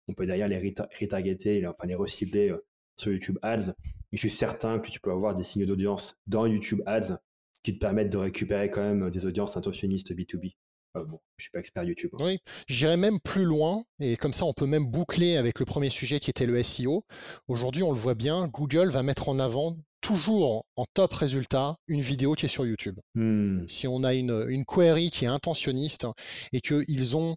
on 0.08 0.14
peut 0.14 0.26
derrière 0.26 0.48
les 0.48 0.58
retargeter, 0.58 1.66
enfin 1.68 1.88
les 1.88 1.96
recibler 1.96 2.54
sur 2.98 3.12
YouTube 3.12 3.38
Ads. 3.44 3.74
Je 4.12 4.18
suis 4.18 4.30
certain 4.30 4.80
que 4.80 4.90
tu 4.90 5.00
peux 5.00 5.12
avoir 5.12 5.34
des 5.34 5.44
signes 5.44 5.66
d'audience 5.66 6.18
dans 6.28 6.46
YouTube 6.46 6.82
Ads 6.86 7.20
qui 7.64 7.74
te 7.74 7.80
permettent 7.80 8.10
de 8.10 8.18
récupérer 8.18 8.70
quand 8.70 8.82
même 8.82 9.10
des 9.10 9.26
audiences 9.26 9.56
intentionnistes 9.58 10.12
B2B. 10.14 10.56
Euh, 10.98 11.06
bon, 11.06 11.20
je 11.38 11.44
suis 11.44 11.52
pas 11.52 11.60
expert 11.60 11.84
YouTube. 11.84 12.12
Hein. 12.14 12.26
Oui, 12.26 12.40
j'irais 12.68 12.98
même 12.98 13.20
plus 13.20 13.46
loin, 13.46 13.84
et 14.00 14.18
comme 14.18 14.34
ça 14.34 14.46
on 14.46 14.54
peut 14.54 14.66
même 14.66 14.86
boucler 14.86 15.38
avec 15.38 15.60
le 15.60 15.66
premier 15.66 15.90
sujet 15.90 16.20
qui 16.20 16.30
était 16.30 16.46
le 16.46 16.62
SEO. 16.62 17.06
Aujourd'hui, 17.48 17.84
on 17.84 17.92
le 17.92 18.00
voit 18.00 18.16
bien, 18.16 18.48
Google 18.48 18.90
va 18.92 19.04
mettre 19.04 19.30
en 19.30 19.40
avant 19.40 19.78
toujours 20.02 20.66
en 20.76 20.86
top 20.94 21.14
résultat 21.14 21.78
une 21.88 22.02
vidéo 22.02 22.34
qui 22.34 22.48
est 22.48 22.50
sur 22.50 22.66
YouTube. 22.66 23.00
Hmm. 23.16 23.68
Si 23.68 23.88
on 23.88 24.04
a 24.04 24.14
une, 24.14 24.46
une, 24.50 24.66
query 24.66 25.12
qui 25.12 25.26
est 25.26 25.30
intentionniste 25.30 26.08
et 26.52 26.60
qu'ils 26.60 27.16
ont 27.16 27.36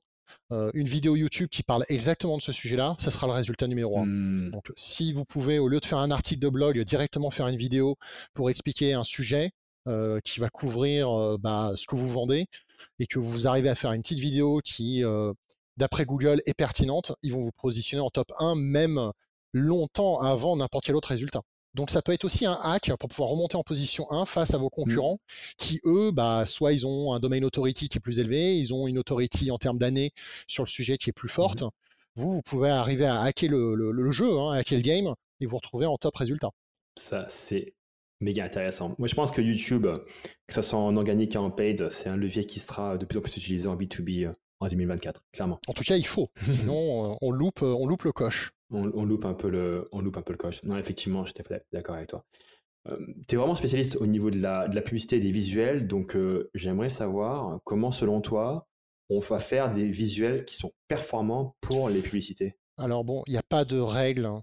euh, 0.51 0.71
une 0.75 0.89
vidéo 0.89 1.15
YouTube 1.15 1.49
qui 1.51 1.63
parle 1.63 1.85
exactement 1.89 2.37
de 2.39 2.43
ce 2.43 2.53
sujet-là, 2.53 2.97
ce 2.99 3.11
sera 3.11 3.27
le 3.27 3.35
résultat 3.35 3.67
numéro 3.67 3.99
un. 3.99 4.07
Hmm. 4.07 4.51
Donc 4.51 4.73
si 4.77 5.13
vous 5.13 5.25
pouvez, 5.25 5.59
au 5.59 5.69
lieu 5.69 5.79
de 5.79 5.87
faire 5.87 5.99
un 5.99 6.11
article 6.11 6.41
de 6.41 6.49
blog, 6.49 6.81
directement 6.81 7.31
faire 7.31 7.49
une 7.49 7.57
vidéo 7.57 7.97
pour 8.33 8.51
expliquer 8.51 8.95
un 8.95 9.05
sujet, 9.05 9.53
euh, 9.87 10.21
qui 10.25 10.41
va 10.41 10.49
couvrir 10.49 11.39
bah, 11.39 11.73
ce 11.77 11.87
que 11.87 11.97
vous 11.97 12.09
vendez, 12.09 12.47
et 12.99 13.07
que 13.07 13.19
vous 13.19 13.47
arrivez 13.47 13.69
à 13.69 13.75
faire 13.75 13.93
une 13.93 14.03
petite 14.03 14.19
vidéo 14.19 14.61
qui, 14.65 15.05
euh, 15.05 15.33
d'après 15.77 16.05
Google, 16.05 16.43
est 16.47 16.55
pertinente, 16.55 17.13
ils 17.23 17.33
vont 17.33 17.41
vous 17.41 17.53
positionner 17.53 18.03
en 18.03 18.11
top 18.11 18.33
1 18.39 18.55
même 18.57 19.13
longtemps 19.53 20.21
avant 20.21 20.57
n'importe 20.57 20.85
quel 20.85 20.97
autre 20.97 21.09
résultat. 21.09 21.43
Donc 21.75 21.91
ça 21.91 22.03
peut 22.03 22.13
être 22.13 22.25
aussi 22.25 22.47
un 22.47 22.59
hack 22.63 22.93
pour 23.01 23.09
pouvoir 23.09 23.31
remonter 23.31 23.57
en 23.57 23.65
position 23.65 24.11
1 24.11 24.27
face 24.27 24.55
à 24.55 24.59
vos 24.59 24.71
concurrents 24.71 25.15
mmh. 25.15 25.55
qui, 25.59 25.81
eux, 25.85 26.13
bah, 26.13 26.45
soit 26.47 26.73
ils 26.73 26.87
ont 26.87 27.13
un 27.13 27.19
domain 27.19 27.43
authority 27.43 27.89
qui 27.89 27.99
est 27.99 28.01
plus 28.01 28.21
élevé, 28.21 28.57
ils 28.59 28.73
ont 28.73 28.87
une 28.87 28.99
authority 28.99 29.51
en 29.51 29.59
termes 29.59 29.79
d'années 29.79 30.13
sur 30.47 30.63
le 30.63 30.69
sujet 30.69 30.99
qui 30.99 31.11
est 31.11 31.13
plus 31.13 31.29
forte. 31.29 31.63
Mmh. 31.63 31.71
Vous, 32.17 32.33
vous 32.33 32.43
pouvez 32.43 32.71
arriver 32.71 33.07
à 33.07 33.23
hacker 33.23 33.51
le, 33.51 34.11
jeu, 34.13 34.39
hein, 34.39 34.53
hacker 34.53 34.79
le 34.79 34.85
game 34.85 35.15
et 35.41 35.47
vous 35.47 35.57
retrouver 35.57 35.87
en 35.87 35.97
top 35.99 36.15
résultat. 36.15 36.51
Ça, 36.97 37.27
c'est 37.29 37.75
méga 38.21 38.45
intéressant. 38.45 38.95
Moi, 38.99 39.09
je 39.09 39.15
pense 39.15 39.31
que 39.31 39.41
YouTube, 39.41 39.87
que 40.47 40.55
ce 40.55 40.63
soit 40.63 40.79
en 40.79 40.97
organique 40.97 41.35
et 41.35 41.39
en 41.39 41.51
paid, 41.51 41.91
c'est 41.91 42.09
un 42.09 42.17
levier 42.17 42.45
qui 42.45 42.61
sera 42.61 42.97
de 42.97 43.05
plus 43.05 43.19
en 43.19 43.21
plus 43.21 43.37
utilisé 43.37 43.69
en 43.69 43.77
B2B 43.77 44.27
euh, 44.27 44.33
en 44.61 44.69
2024, 44.69 45.23
clairement. 45.33 45.61
En 45.67 45.73
tout 45.73 45.85
cas, 45.85 45.97
il 45.97 46.07
faut. 46.07 46.31
Sinon, 46.43 47.13
euh, 47.13 47.17
on 47.21 47.31
loupe, 47.31 47.63
euh, 47.63 47.75
on 47.79 47.87
loupe 47.87 48.05
le 48.05 48.13
coche. 48.13 48.53
On, 48.71 49.05
loupe 49.05 49.25
un 49.25 49.35
peu 49.35 49.51
le, 49.51 49.85
on 49.93 50.01
loupe 50.01 50.17
un 50.17 50.23
peu 50.23 50.33
le 50.33 50.39
coche. 50.39 50.63
Non, 50.65 50.77
effectivement, 50.77 51.25
j'étais 51.25 51.45
d'accord 51.73 51.95
avec 51.95 52.09
toi. 52.09 52.25
tu 53.29 53.35
es 53.35 53.39
vraiment 53.39 53.55
spécialiste 53.55 53.97
au 54.01 54.07
niveau 54.07 54.31
de 54.31 54.41
la, 54.41 54.67
de 54.67 54.75
la 54.75 54.83
publicité 54.83 55.17
et 55.17 55.21
des 55.21 55.31
visuels, 55.31 55.87
donc 55.87 56.17
j'aimerais 56.55 56.91
savoir 56.91 57.61
comment, 57.63 57.93
selon 57.93 58.21
toi, 58.21 58.67
on 59.11 59.21
va 59.21 59.39
faire 59.39 59.73
des 59.73 59.87
visuels 59.89 60.45
qui 60.45 60.57
sont 60.57 60.73
performants 60.89 61.55
pour 61.61 61.89
les 61.89 62.01
publicités. 62.01 62.57
Alors 62.77 63.05
bon, 63.05 63.23
il 63.29 63.33
n'y 63.33 63.39
a 63.39 63.45
pas 63.49 63.65
de 63.65 63.79
règle 63.79 64.27
hein 64.27 64.43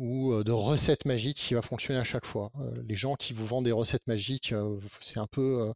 ou 0.00 0.42
de 0.42 0.50
recette 0.50 1.04
magique 1.04 1.36
qui 1.36 1.52
va 1.52 1.60
fonctionner 1.60 2.00
à 2.00 2.04
chaque 2.04 2.24
fois. 2.24 2.50
les 2.88 2.94
gens 2.94 3.14
qui 3.14 3.34
vous 3.34 3.46
vendent 3.46 3.66
des 3.66 3.72
recettes 3.72 4.06
magiques, 4.06 4.54
c'est 5.00 5.20
un 5.20 5.26
peu 5.30 5.72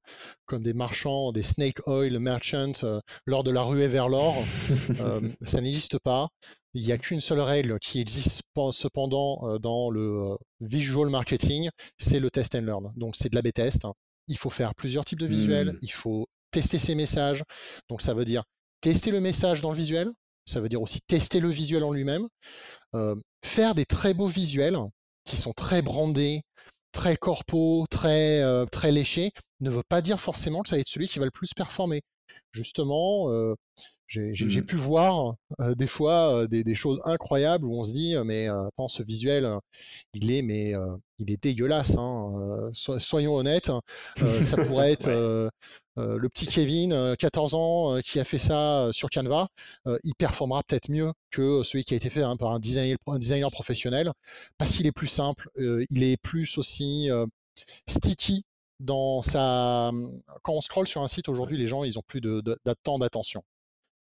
comme 0.46 0.62
des 0.62 0.72
marchands, 0.72 1.30
des 1.30 1.42
snake 1.42 1.86
oil 1.86 2.18
merchants 2.18 2.72
lors 3.26 3.44
de 3.44 3.50
la 3.50 3.62
ruée 3.62 3.86
vers 3.86 4.08
l'or. 4.08 4.34
ça 5.42 5.60
n'existe 5.60 5.98
pas. 5.98 6.28
Il 6.72 6.84
n'y 6.84 6.92
a 6.92 6.98
qu'une 6.98 7.20
seule 7.20 7.40
règle 7.40 7.78
qui 7.78 8.00
existe 8.00 8.42
cependant 8.72 9.58
dans 9.58 9.90
le 9.90 10.38
visual 10.60 11.10
marketing, 11.10 11.68
c'est 11.98 12.18
le 12.18 12.30
test 12.30 12.54
and 12.54 12.62
learn. 12.62 12.92
Donc 12.96 13.16
c'est 13.16 13.28
de 13.28 13.34
l'AB 13.34 13.52
test. 13.52 13.86
Il 14.26 14.38
faut 14.38 14.50
faire 14.50 14.74
plusieurs 14.74 15.04
types 15.04 15.20
de 15.20 15.26
visuels, 15.26 15.74
mmh. 15.74 15.78
il 15.82 15.92
faut 15.92 16.26
tester 16.50 16.78
ses 16.78 16.94
messages. 16.94 17.44
Donc 17.90 18.00
ça 18.00 18.14
veut 18.14 18.24
dire 18.24 18.44
tester 18.80 19.10
le 19.10 19.20
message 19.20 19.60
dans 19.60 19.70
le 19.70 19.76
visuel, 19.76 20.10
ça 20.46 20.60
veut 20.60 20.68
dire 20.68 20.82
aussi 20.82 21.00
tester 21.06 21.40
le 21.40 21.48
visuel 21.48 21.84
en 21.84 21.92
lui-même, 21.92 22.28
euh, 22.94 23.14
faire 23.44 23.74
des 23.74 23.84
très 23.84 24.14
beaux 24.14 24.26
visuels 24.26 24.78
qui 25.24 25.36
sont 25.36 25.52
très 25.52 25.82
brandés, 25.82 26.42
très 26.92 27.16
corpo, 27.16 27.86
très, 27.90 28.42
euh, 28.42 28.66
très 28.66 28.92
léchés, 28.92 29.32
ne 29.60 29.70
veut 29.70 29.82
pas 29.88 30.00
dire 30.02 30.20
forcément 30.20 30.62
que 30.62 30.68
ça 30.68 30.76
va 30.76 30.80
être 30.80 30.88
celui 30.88 31.08
qui 31.08 31.18
va 31.18 31.24
le 31.24 31.30
plus 31.30 31.52
performer. 31.54 32.02
Justement, 32.52 33.30
euh, 33.30 33.54
j'ai 34.06 34.30
mmh. 34.30 34.66
pu 34.66 34.76
voir 34.76 35.34
des 35.76 35.86
fois 35.86 36.46
des, 36.46 36.74
choses 36.74 37.00
incroyables 37.04 37.64
où 37.64 37.80
on 37.80 37.82
se 37.82 37.92
dit 37.92 38.14
mais 38.24 38.46
attends 38.46 38.86
ce 38.86 39.02
visuel 39.02 39.48
il 40.12 40.30
est 40.30 40.42
mais 40.42 40.74
il 41.18 41.32
est 41.32 41.42
dégueulasse 41.42 41.96
hein, 41.96 42.70
soyons 42.72 43.34
honnêtes 43.34 43.72
ça 44.42 44.56
pourrait 44.68 44.92
être 44.92 45.50
le 45.96 46.28
petit 46.28 46.46
Kevin 46.46 47.14
14 47.18 47.54
ans 47.54 48.00
qui 48.02 48.18
a 48.18 48.24
fait 48.24 48.38
ça 48.38 48.88
sur 48.92 49.10
Canva 49.10 49.48
il 49.86 50.14
performera 50.16 50.62
peut-être 50.62 50.88
mieux 50.90 51.12
que 51.30 51.62
celui 51.62 51.84
qui 51.84 51.94
a 51.94 51.96
été 51.96 52.10
fait 52.10 52.22
hein, 52.22 52.36
par 52.36 52.52
un 52.52 52.58
designer, 52.58 52.96
un 53.06 53.18
designer 53.18 53.50
professionnel 53.50 54.12
parce 54.58 54.72
qu'il 54.72 54.86
est 54.86 54.92
plus 54.92 55.08
simple 55.08 55.50
il 55.56 56.02
est 56.02 56.16
plus 56.16 56.58
aussi 56.58 57.08
sticky 57.86 58.44
dans 58.80 59.22
sa 59.22 59.92
quand 60.42 60.54
on 60.54 60.60
scrolle 60.60 60.88
sur 60.88 61.02
un 61.02 61.08
site 61.08 61.28
aujourd'hui 61.28 61.58
les 61.58 61.66
gens 61.66 61.84
ils 61.84 61.98
ont 61.98 62.04
plus 62.06 62.20
de, 62.20 62.40
de 62.40 62.58
temps 62.82 62.98
d'attention 62.98 63.44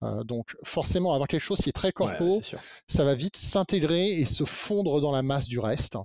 euh, 0.03 0.25
donc 0.25 0.57
forcément, 0.65 1.13
avoir 1.13 1.29
quelque 1.29 1.43
chose 1.43 1.59
qui 1.59 1.69
est 1.69 1.75
très 1.75 1.93
corpo, 1.93 2.41
ça 2.87 3.05
va 3.05 3.15
vite 3.15 3.37
s'intégrer 3.37 4.13
et 4.13 4.25
se 4.25 4.45
fondre 4.45 5.01
dans 5.01 5.13
la 5.13 5.23
masse 5.23 5.47
du 5.47 5.59
reste. 5.59 5.97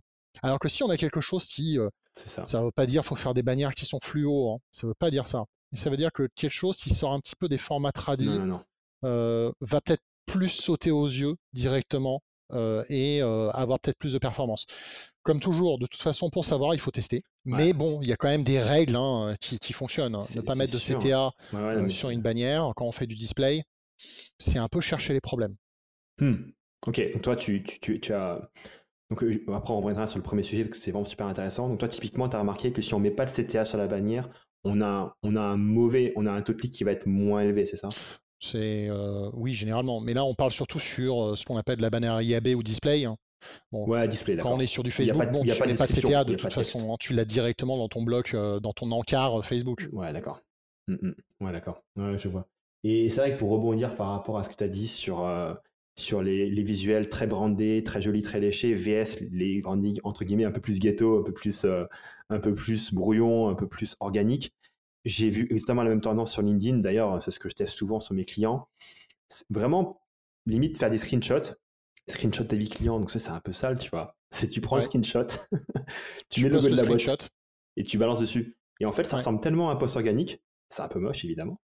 Alors 0.41 0.59
que 0.59 0.67
si 0.67 0.83
on 0.83 0.89
a 0.89 0.97
quelque 0.97 1.21
chose 1.21 1.47
qui, 1.47 1.79
euh, 1.79 1.89
ça 2.15 2.59
ne 2.59 2.65
veut 2.65 2.71
pas 2.71 2.85
dire 2.85 3.01
qu'il 3.01 3.09
faut 3.09 3.15
faire 3.15 3.33
des 3.33 3.43
bannières 3.43 3.73
qui 3.73 3.85
sont 3.85 3.99
fluo, 4.03 4.51
hein. 4.51 4.57
ça 4.71 4.85
ne 4.85 4.91
veut 4.91 4.95
pas 4.95 5.11
dire 5.11 5.27
ça. 5.27 5.45
Ça 5.75 5.89
veut 5.89 5.97
dire 5.97 6.11
que 6.11 6.27
quelque 6.35 6.51
chose 6.51 6.77
qui 6.77 6.93
sort 6.93 7.13
un 7.13 7.19
petit 7.19 7.35
peu 7.35 7.47
des 7.47 7.57
formats 7.57 7.91
tradis 7.91 8.39
euh, 9.03 9.51
va 9.61 9.81
peut-être 9.81 10.03
plus 10.25 10.49
sauter 10.49 10.91
aux 10.91 11.05
yeux 11.05 11.35
directement 11.53 12.21
et 12.89 13.21
avoir 13.21 13.79
peut-être 13.79 13.97
plus 13.97 14.13
de 14.13 14.19
performance. 14.19 14.65
Comme 15.23 15.39
toujours, 15.39 15.79
de 15.79 15.87
toute 15.87 16.01
façon, 16.01 16.29
pour 16.29 16.45
savoir, 16.45 16.73
il 16.73 16.79
faut 16.79 16.91
tester. 16.91 17.21
Mais 17.43 17.73
bon, 17.73 17.99
il 18.01 18.07
y 18.07 18.13
a 18.13 18.15
quand 18.15 18.27
même 18.27 18.43
des 18.43 18.61
règles 18.61 18.95
hein, 18.95 19.35
qui, 19.39 19.73
fonctionnent. 19.73 20.17
Ne 20.35 20.41
pas 20.41 20.55
mettre 20.55 20.73
de 20.73 20.79
CTA 20.79 21.31
sur 21.89 22.09
une 22.09 22.21
bannière 22.21 22.71
quand 22.75 22.85
on 22.85 22.91
fait 22.91 23.07
du 23.07 23.15
display 23.15 23.65
c'est 24.39 24.57
un 24.57 24.67
peu 24.67 24.81
chercher 24.81 25.13
les 25.13 25.21
problèmes. 25.21 25.55
Hmm. 26.19 26.51
Ok, 26.87 27.01
donc 27.13 27.21
toi, 27.21 27.35
tu, 27.35 27.63
tu, 27.63 27.99
tu, 27.99 28.13
as. 28.13 28.49
Donc, 29.09 29.23
euh, 29.23 29.43
après, 29.53 29.73
on 29.73 29.81
reviendra 29.81 30.07
sur 30.07 30.17
le 30.17 30.23
premier 30.23 30.43
sujet 30.43 30.63
parce 30.63 30.77
que 30.77 30.83
c'est 30.83 30.91
vraiment 30.91 31.05
super 31.05 31.27
intéressant. 31.27 31.67
Donc, 31.67 31.79
toi, 31.79 31.87
typiquement, 31.87 32.29
tu 32.29 32.35
as 32.35 32.39
remarqué 32.39 32.71
que 32.71 32.81
si 32.81 32.93
on 32.93 32.99
met 32.99 33.11
pas 33.11 33.25
de 33.25 33.31
CTA 33.31 33.65
sur 33.65 33.77
la 33.77 33.87
bannière, 33.87 34.29
on 34.65 34.81
a, 34.81 35.15
on 35.23 35.35
a 35.35 35.41
un 35.41 35.57
mauvais, 35.57 36.11
on 36.15 36.25
a 36.25 36.31
un 36.31 36.41
taux 36.41 36.53
de 36.53 36.57
clic 36.57 36.73
qui 36.73 36.83
va 36.83 36.91
être 36.91 37.05
moins 37.05 37.41
élevé, 37.41 37.65
c'est 37.65 37.77
ça? 37.77 37.89
C'est 38.39 38.89
euh, 38.89 39.29
oui, 39.33 39.53
généralement. 39.53 40.01
Mais 40.01 40.13
là, 40.13 40.25
on 40.25 40.33
parle 40.33 40.51
surtout 40.51 40.79
sur 40.79 41.23
euh, 41.23 41.35
ce 41.35 41.45
qu'on 41.45 41.57
appelle 41.57 41.79
la 41.79 41.89
bannière 41.89 42.21
IAB 42.21 42.47
ou 42.49 42.63
display. 42.63 43.05
Hein. 43.05 43.15
Bon, 43.71 43.87
ouais, 43.87 44.07
display, 44.07 44.37
quand 44.37 44.53
on 44.53 44.59
est 44.59 44.67
sur 44.67 44.83
du 44.83 44.91
Facebook, 44.91 45.31
bon, 45.31 45.43
tu 45.43 45.63
mets 45.67 45.75
pas 45.75 45.87
de 45.87 45.93
CTA 45.93 46.23
de 46.23 46.35
toute 46.35 46.51
façon. 46.51 46.91
Hein. 46.91 46.97
tu 46.99 47.13
l'as 47.13 47.25
directement 47.25 47.77
dans 47.77 47.87
ton 47.87 48.03
bloc, 48.03 48.35
dans 48.35 48.73
ton 48.73 48.91
encart 48.91 49.45
Facebook. 49.45 49.87
Ouais, 49.93 50.11
d'accord. 50.11 50.41
Mm, 50.87 50.95
mm. 51.01 51.15
Ouais, 51.41 51.51
d'accord. 51.51 51.83
Ouais, 51.95 52.17
je 52.17 52.27
vois. 52.27 52.47
Et 52.83 53.09
c'est 53.09 53.21
vrai 53.21 53.33
que 53.33 53.39
pour 53.39 53.49
rebondir 53.49 53.95
par 53.95 54.09
rapport 54.09 54.37
à 54.37 54.43
ce 54.43 54.49
que 54.49 54.55
tu 54.55 54.63
as 54.63 54.67
dit 54.67 54.87
sur, 54.87 55.25
euh, 55.25 55.53
sur 55.97 56.21
les, 56.21 56.49
visuels 56.63 57.09
très 57.09 57.27
brandés, 57.27 57.83
très 57.83 58.01
jolis, 58.01 58.21
très 58.21 58.39
léchés, 58.39 58.73
VS, 58.73 59.21
les 59.31 59.61
entre 60.03 60.25
guillemets 60.25 60.45
un 60.45 60.51
peu 60.51 60.61
plus 60.61 60.79
ghetto, 60.79 61.19
un 61.19 61.23
peu 61.23 61.33
plus, 61.33 61.65
euh, 61.65 61.85
un 62.29 62.39
peu 62.39 62.53
plus 62.53 62.93
brouillon, 62.93 63.47
un 63.49 63.55
peu 63.55 63.67
plus 63.67 63.95
organique, 63.99 64.53
j'ai 65.05 65.29
vu 65.29 65.47
exactement 65.51 65.83
la 65.83 65.89
même 65.89 66.01
tendance 66.01 66.31
sur 66.31 66.41
LinkedIn. 66.41 66.79
D'ailleurs, 66.79 67.21
c'est 67.21 67.31
ce 67.31 67.39
que 67.39 67.47
je 67.47 67.55
teste 67.55 67.73
souvent 67.73 67.99
sur 67.99 68.15
mes 68.15 68.25
clients. 68.25 68.67
Vraiment, 69.49 70.01
limite, 70.45 70.77
faire 70.77 70.89
des 70.89 70.97
screenshots. 70.97 71.53
Screenshot 72.07 72.43
ta 72.43 72.55
vie 72.55 72.69
client, 72.69 72.99
donc 72.99 73.09
ça, 73.09 73.19
c'est 73.19 73.31
un 73.31 73.39
peu 73.39 73.51
sale, 73.51 73.79
tu 73.79 73.89
vois. 73.89 74.15
C'est 74.31 74.49
tu 74.49 74.59
prends 74.59 74.75
un 74.75 74.81
screenshot, 74.81 75.27
tu, 76.29 76.43
mets 76.43 76.49
le 76.49 76.55
logo 76.55 76.67
de 76.67 76.75
la 76.75 76.83
boîte 76.83 77.29
et 77.77 77.83
tu 77.83 77.97
balances 77.97 78.19
dessus. 78.19 78.57
Et 78.81 78.85
en 78.85 78.91
fait, 78.91 79.05
ça 79.05 79.15
ressemble 79.15 79.39
tellement 79.39 79.69
à 79.69 79.73
un 79.73 79.75
post 79.77 79.95
organique. 79.95 80.41
C'est 80.67 80.81
un 80.81 80.89
peu 80.89 80.99
moche, 80.99 81.23
évidemment. 81.23 81.61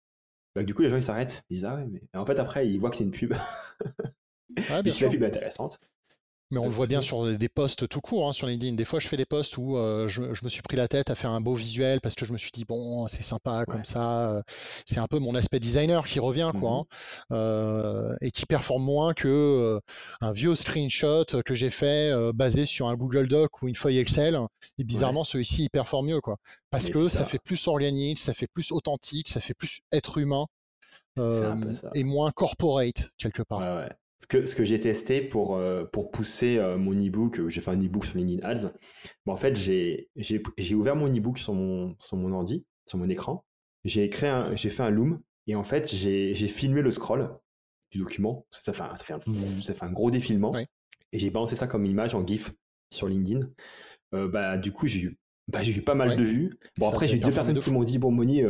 Bah, 0.55 0.63
du 0.65 0.75
coup, 0.75 0.83
les 0.83 0.91
gens 0.91 0.97
ils 0.97 1.03
s'arrêtent, 1.03 1.45
ils 1.49 1.55
disent 1.55 1.65
ah 1.65 1.77
ouais, 1.77 1.87
mais 1.87 2.03
en 2.15 2.27
fait 2.27 2.39
après 2.39 2.69
ils 2.69 2.79
voient 2.79 2.91
que 2.91 2.97
c'est 2.97 3.05
une 3.05 3.11
pub. 3.11 3.33
Ouais, 4.57 4.83
bien 4.83 4.93
sûr. 4.93 5.09
la 5.09 5.13
pub 5.13 5.23
est 5.23 5.27
intéressante. 5.27 5.79
Mais 6.51 6.59
on 6.59 6.65
le 6.65 6.71
voit 6.71 6.87
bien 6.87 7.03
sur 7.03 7.27
des 7.27 7.49
posts 7.51 7.89
tout 7.89 8.01
court 8.01 8.27
hein, 8.27 8.33
sur 8.33 8.47
LinkedIn. 8.47 8.75
Des 8.75 8.87
fois, 8.87 9.01
je 9.01 9.09
fais 9.09 9.19
des 9.19 9.27
posts 9.27 9.59
où 9.59 9.77
euh, 9.77 10.09
je, 10.09 10.23
me 10.23 10.49
suis 10.49 10.63
pris 10.63 10.79
la 10.79 10.89
tête 10.89 11.11
à 11.11 11.15
faire 11.15 11.31
un 11.31 11.43
beau 11.43 11.55
visuel 11.55 12.01
parce 12.01 12.15
que 12.15 12.25
je 12.25 12.33
me 12.33 12.39
suis 12.39 12.51
dit 12.51 12.65
bon, 12.65 13.07
c'est 13.07 13.23
sympa 13.23 13.67
comme 13.67 13.85
ça. 13.85 14.31
Euh, 14.31 14.43
c'est 14.87 14.99
un 14.99 15.09
peu 15.09 15.19
mon 15.19 15.35
aspect 15.35 15.61
designer 15.61 16.07
qui 16.07 16.21
revient 16.21 16.51
quoi, 16.59 16.71
mmh 16.71 16.75
hein, 16.75 16.87
euh, 17.33 18.17
et 18.23 18.31
qui 18.31 18.47
performe 18.47 18.83
moins 18.83 19.13
que 19.13 19.79
un 20.23 20.33
vieux 20.33 20.55
screenshot 20.55 21.27
que 21.45 21.55
j'ai 21.55 21.71
fait 21.71 22.13
basé 22.33 22.65
sur 22.65 22.89
un 22.89 22.95
Google 22.95 23.29
Doc 23.29 23.63
ou 23.63 23.69
une 23.69 23.77
feuille 23.77 23.99
Excel. 23.99 24.39
Et 24.79 24.85
bizarrement, 24.85 25.25
celui-ci 25.25 25.65
il 25.65 25.71
performe 25.71 26.07
mieux 26.07 26.21
quoi, 26.23 26.39
parce 26.71 26.89
que 26.89 27.09
ça. 27.09 27.27
fait 27.27 27.39
plus 27.39 27.69
organique, 27.69 28.19
ça 28.19 28.33
fait 28.33 28.47
plus 28.47 28.73
authentique, 28.73 29.29
ça 29.29 29.41
fait 29.41 29.55
plus 29.55 29.81
être 29.93 30.17
humain. 30.17 30.47
et 31.95 32.05
moins 32.05 32.31
corporate 32.31 33.11
quelque 33.19 33.43
part. 33.43 33.59
Ouais, 33.59 33.85
ouais. 33.85 33.93
Ce 34.21 34.27
que, 34.27 34.47
ce 34.47 34.57
que 34.57 34.65
j'ai 34.65 34.81
testé 34.81 35.21
pour, 35.21 35.57
euh, 35.57 35.85
pour 35.85 36.11
pousser 36.11 36.59
euh, 36.59 36.77
mon 36.77 36.93
e-book, 36.93 37.39
euh, 37.39 37.49
j'ai 37.49 37.61
fait 37.61 37.71
un 37.71 37.81
e-book 37.81 38.05
sur 38.05 38.19
LinkedIn 38.19 38.47
Ads. 38.47 38.73
en 39.27 39.37
fait, 39.37 39.57
j'ai 39.57 40.75
ouvert 40.75 40.97
mon 40.97 41.09
e-book 41.09 41.39
sur 41.39 41.55
mon, 41.55 41.95
sur 42.01 42.17
mon 42.17 42.33
ordi, 42.33 42.65
sur 42.87 42.99
mon 42.99 43.09
écran. 43.09 43.45
J'ai 43.85 44.11
fait 44.11 44.29
un 44.29 44.91
loom 44.91 45.21
et 45.47 45.55
en 45.55 45.63
fait, 45.63 45.93
j'ai 45.93 46.35
filmé 46.49 46.83
le 46.83 46.91
scroll 46.91 47.31
du 47.91 47.99
document. 47.99 48.47
Ça, 48.51 48.73
fait, 48.73 48.83
un, 48.83 48.97
ça, 48.97 49.05
fait, 49.05 49.15
un, 49.15 49.21
ça 49.63 49.73
fait 49.73 49.85
un 49.85 49.93
gros 49.93 50.11
défilement. 50.11 50.55
Et 51.13 51.19
j'ai 51.19 51.31
balancé 51.31 51.57
ça 51.57 51.67
comme 51.67 51.87
image 51.87 52.15
en 52.15 52.27
GIF 52.27 52.53
sur 52.91 53.09
LinkedIn. 53.09 53.49
bah, 54.13 54.59
du 54.59 54.73
coup, 54.73 54.89
j'ai 54.89 55.01
eu, 55.01 55.19
bah, 55.47 55.65
eu 55.65 55.81
pas 55.81 55.95
mal 55.95 56.17
de 56.17 56.25
vues. 56.25 56.51
Bon, 56.77 56.89
après, 56.89 57.07
j'ai 57.09 57.17
eu 57.17 57.21
deux 57.21 57.31
personnes 57.31 57.61
qui 57.61 57.71
m'ont 57.71 57.85
dit 57.85 57.99
Bon, 57.99 58.11
Moni, 58.11 58.43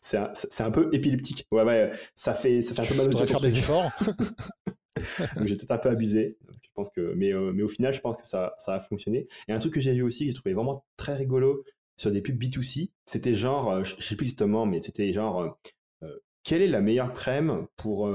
c'est 0.00 0.18
un, 0.60 0.70
peu 0.70 0.88
épileptique. 0.92 1.46
Ouais, 1.50 1.62
ouais, 1.62 1.92
ça 2.14 2.34
fait, 2.34 2.62
ça 2.62 2.74
fait 2.74 2.82
un 2.82 2.86
peu 2.86 2.94
mal 2.96 3.14
aux 3.14 3.18
yeux. 3.18 3.26
faire 3.26 3.40
des 3.40 3.58
efforts. 3.58 3.90
j'ai 5.44 5.56
peut-être 5.56 5.70
un 5.70 5.78
peu 5.78 5.90
abusé. 5.90 6.38
Je 6.62 6.68
pense 6.74 6.90
que, 6.90 7.14
mais, 7.14 7.32
euh, 7.32 7.52
mais 7.52 7.62
au 7.62 7.68
final, 7.68 7.92
je 7.92 8.00
pense 8.00 8.16
que 8.16 8.26
ça, 8.26 8.54
ça 8.58 8.74
a 8.74 8.80
fonctionné. 8.80 9.28
Et 9.48 9.52
un 9.52 9.58
truc 9.58 9.74
que 9.74 9.80
j'ai 9.80 9.94
vu 9.94 10.02
aussi, 10.02 10.24
que 10.24 10.30
j'ai 10.30 10.34
trouvé 10.34 10.54
vraiment 10.54 10.84
très 10.96 11.14
rigolo 11.14 11.64
sur 11.96 12.10
des 12.10 12.20
pubs 12.20 12.38
B2C, 12.38 12.90
c'était 13.06 13.34
genre, 13.34 13.70
euh, 13.70 13.84
je 13.84 14.02
sais 14.02 14.16
plus 14.16 14.26
exactement, 14.26 14.66
mais 14.66 14.82
c'était 14.82 15.12
genre, 15.12 15.58
euh, 16.02 16.20
quelle 16.42 16.62
est 16.62 16.68
la 16.68 16.80
meilleure 16.80 17.12
crème 17.12 17.66
pour, 17.76 18.08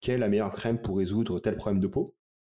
quelle 0.00 0.16
est 0.16 0.18
la 0.18 0.28
meilleure 0.28 0.52
crème 0.52 0.82
pour 0.82 0.98
résoudre 0.98 1.40
tel 1.40 1.56
problème 1.56 1.80
de 1.80 1.86
peau? 1.86 2.14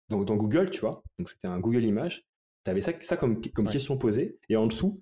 Donc 0.10 0.26
dans 0.26 0.36
Google, 0.36 0.72
tu 0.72 0.82
vois, 0.82 1.04
donc 1.20 1.30
c'était 1.30 1.48
un 1.48 1.60
Google 1.60 1.84
Image, 1.84 2.26
tu 2.66 2.72
avais 2.72 2.82
ça, 2.82 2.92
ça 3.02 3.16
comme, 3.16 3.40
comme 3.52 3.70
question 3.70 3.98
posée, 3.98 4.40
et 4.50 4.56
en 4.56 4.66
dessous, 4.66 4.96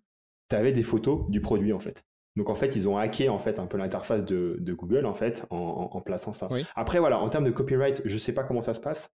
tu 0.50 0.58
avais 0.58 0.74
des 0.74 0.84
photos 0.84 1.30
du 1.30 1.40
produit 1.40 1.72
en 1.72 1.80
fait. 1.80 2.04
Donc 2.36 2.50
en 2.50 2.56
fait, 2.56 2.76
ils 2.76 2.88
ont 2.88 2.98
hacké 2.98 3.30
en 3.30 3.40
fait 3.40 3.60
un 3.60 3.66
peu 3.66 3.78
l'interface 3.78 4.24
de, 4.24 4.74
Google 4.74 5.06
en 5.06 5.14
fait 5.14 5.46
en, 5.50 6.02
plaçant 6.02 6.34
ça. 6.34 6.48
Après 6.76 7.00
voilà, 7.00 7.20
en 7.20 7.30
termes 7.30 7.46
de 7.46 7.52
copyright, 7.52 8.02
je 8.06 8.18
sais 8.18 8.34
pas 8.34 8.44
comment 8.44 8.62
ça 8.62 8.74
se 8.74 8.80
passe. 8.80 9.10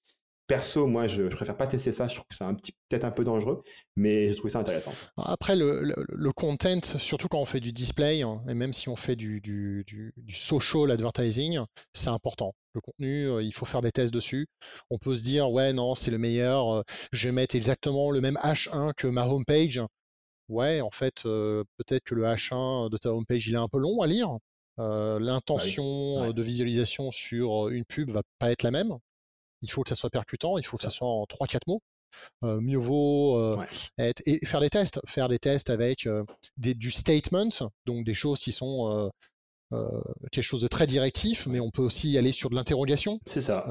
Perso, 0.47 0.87
moi, 0.87 1.07
je, 1.07 1.23
préfère 1.23 1.55
pas 1.55 1.67
tester 1.67 1.93
ça. 1.93 2.07
Je 2.09 2.15
trouve 2.15 2.27
que 2.27 2.35
c'est 2.35 2.43
un 2.43 2.53
petit, 2.53 2.73
peut-être 2.89 3.05
un 3.05 3.11
peu 3.11 3.23
dangereux, 3.23 3.63
mais 3.95 4.31
je 4.31 4.37
trouve 4.37 4.51
ça 4.51 4.59
intéressant. 4.59 4.91
Après, 5.15 5.55
le, 5.55 6.31
content, 6.33 6.81
surtout 6.97 7.29
quand 7.29 7.39
on 7.39 7.45
fait 7.45 7.61
du 7.61 7.71
display, 7.71 8.23
hein, 8.23 8.41
et 8.49 8.53
même 8.53 8.73
si 8.73 8.89
on 8.89 8.97
fait 8.97 9.15
du, 9.15 9.39
du, 9.39 10.13
social 10.29 10.91
advertising, 10.91 11.59
c'est 11.93 12.09
important. 12.09 12.55
Le 12.73 12.81
contenu, 12.81 13.27
euh, 13.27 13.43
il 13.43 13.53
faut 13.53 13.65
faire 13.65 13.81
des 13.81 13.91
tests 13.91 14.13
dessus. 14.13 14.47
On 14.89 14.97
peut 14.97 15.15
se 15.15 15.21
dire, 15.21 15.49
ouais, 15.51 15.71
non, 15.71 15.95
c'est 15.95 16.11
le 16.11 16.17
meilleur. 16.17 16.73
Euh, 16.73 16.81
je 17.13 17.29
vais 17.29 17.31
mettre 17.31 17.55
exactement 17.55 18.11
le 18.11 18.19
même 18.19 18.37
H1 18.43 18.93
que 18.97 19.07
ma 19.07 19.27
homepage 19.27 19.81
ouais, 20.49 20.81
en 20.81 20.91
fait, 20.91 21.23
peut-être 21.23 22.03
que 22.03 22.15
le 22.15 22.23
H1 22.23 22.89
de 22.89 22.97
ta 22.97 23.13
homepage, 23.13 23.47
il 23.47 23.55
est 23.55 23.57
un 23.57 23.67
peu 23.67 23.79
long 23.79 24.01
à 24.01 24.07
lire. 24.07 24.29
Bah 24.77 25.17
l'intention 25.19 26.31
de 26.31 26.41
visualisation 26.41 27.11
sur 27.11 27.69
une 27.69 27.85
pub 27.85 28.09
va 28.09 28.23
pas 28.39 28.51
être 28.51 28.63
la 28.63 28.71
même. 28.71 28.97
Il 29.61 29.69
faut 29.69 29.83
que 29.83 29.89
ça 29.89 29.95
soit 29.95 30.09
percutant, 30.09 30.57
il 30.57 30.65
faut 30.65 30.77
que 30.77 30.83
ça 30.83 30.89
soit 30.89 31.07
en 31.07 31.25
3-4 31.25 31.59
mots. 31.67 31.81
mieux 32.41 32.77
vaut 32.77 33.61
être, 33.97 34.21
et 34.25 34.43
faire 34.45 34.61
des 34.61 34.69
tests, 34.69 34.99
faire 35.07 35.29
des 35.29 35.39
tests 35.39 35.69
avec 35.69 36.07
des, 36.57 36.73
du 36.73 36.91
statement, 36.91 37.49
donc 37.85 38.03
des 38.03 38.13
choses 38.13 38.39
qui 38.39 38.51
sont 38.51 39.11
quelque 40.31 40.43
chose 40.43 40.61
de 40.61 40.67
très 40.67 40.87
directif, 40.87 41.47
mais 41.47 41.59
on 41.59 41.69
peut 41.69 41.81
aussi 41.81 42.17
aller 42.17 42.31
sur 42.31 42.49
de 42.49 42.55
l'interrogation. 42.55 43.19
C'est 43.25 43.41
ça. 43.41 43.65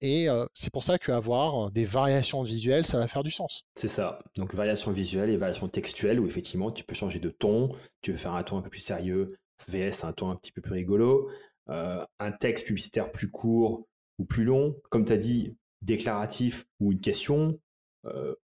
Et 0.00 0.28
c'est 0.54 0.72
pour 0.72 0.84
ça 0.84 0.98
qu'avoir 0.98 1.70
des 1.70 1.84
variations 1.84 2.42
visuelles, 2.42 2.86
ça 2.86 2.98
va 2.98 3.08
faire 3.08 3.24
du 3.24 3.30
sens. 3.30 3.64
C'est 3.74 3.88
ça. 3.88 4.18
Donc 4.36 4.54
variation 4.54 4.92
visuelle 4.92 5.30
et 5.30 5.36
variation 5.36 5.68
textuelle, 5.68 6.20
où 6.20 6.26
effectivement 6.26 6.70
tu 6.70 6.84
peux 6.84 6.94
changer 6.94 7.18
de 7.18 7.30
ton, 7.30 7.72
tu 8.00 8.12
veux 8.12 8.18
faire 8.18 8.34
un 8.34 8.42
ton 8.44 8.58
un 8.58 8.62
peu 8.62 8.70
plus 8.70 8.80
sérieux, 8.80 9.26
VS 9.68 10.04
un 10.04 10.12
ton 10.12 10.30
un 10.30 10.36
petit 10.36 10.52
peu 10.52 10.60
plus 10.60 10.72
rigolo, 10.72 11.30
un 11.68 12.32
texte 12.38 12.66
publicitaire 12.66 13.10
plus 13.10 13.30
court 13.30 13.86
ou 14.18 14.24
plus 14.24 14.44
long, 14.44 14.76
comme 14.90 15.04
tu 15.04 15.12
as 15.12 15.16
dit, 15.16 15.56
déclaratif 15.82 16.64
ou 16.80 16.92
une 16.92 17.00
question, 17.00 17.58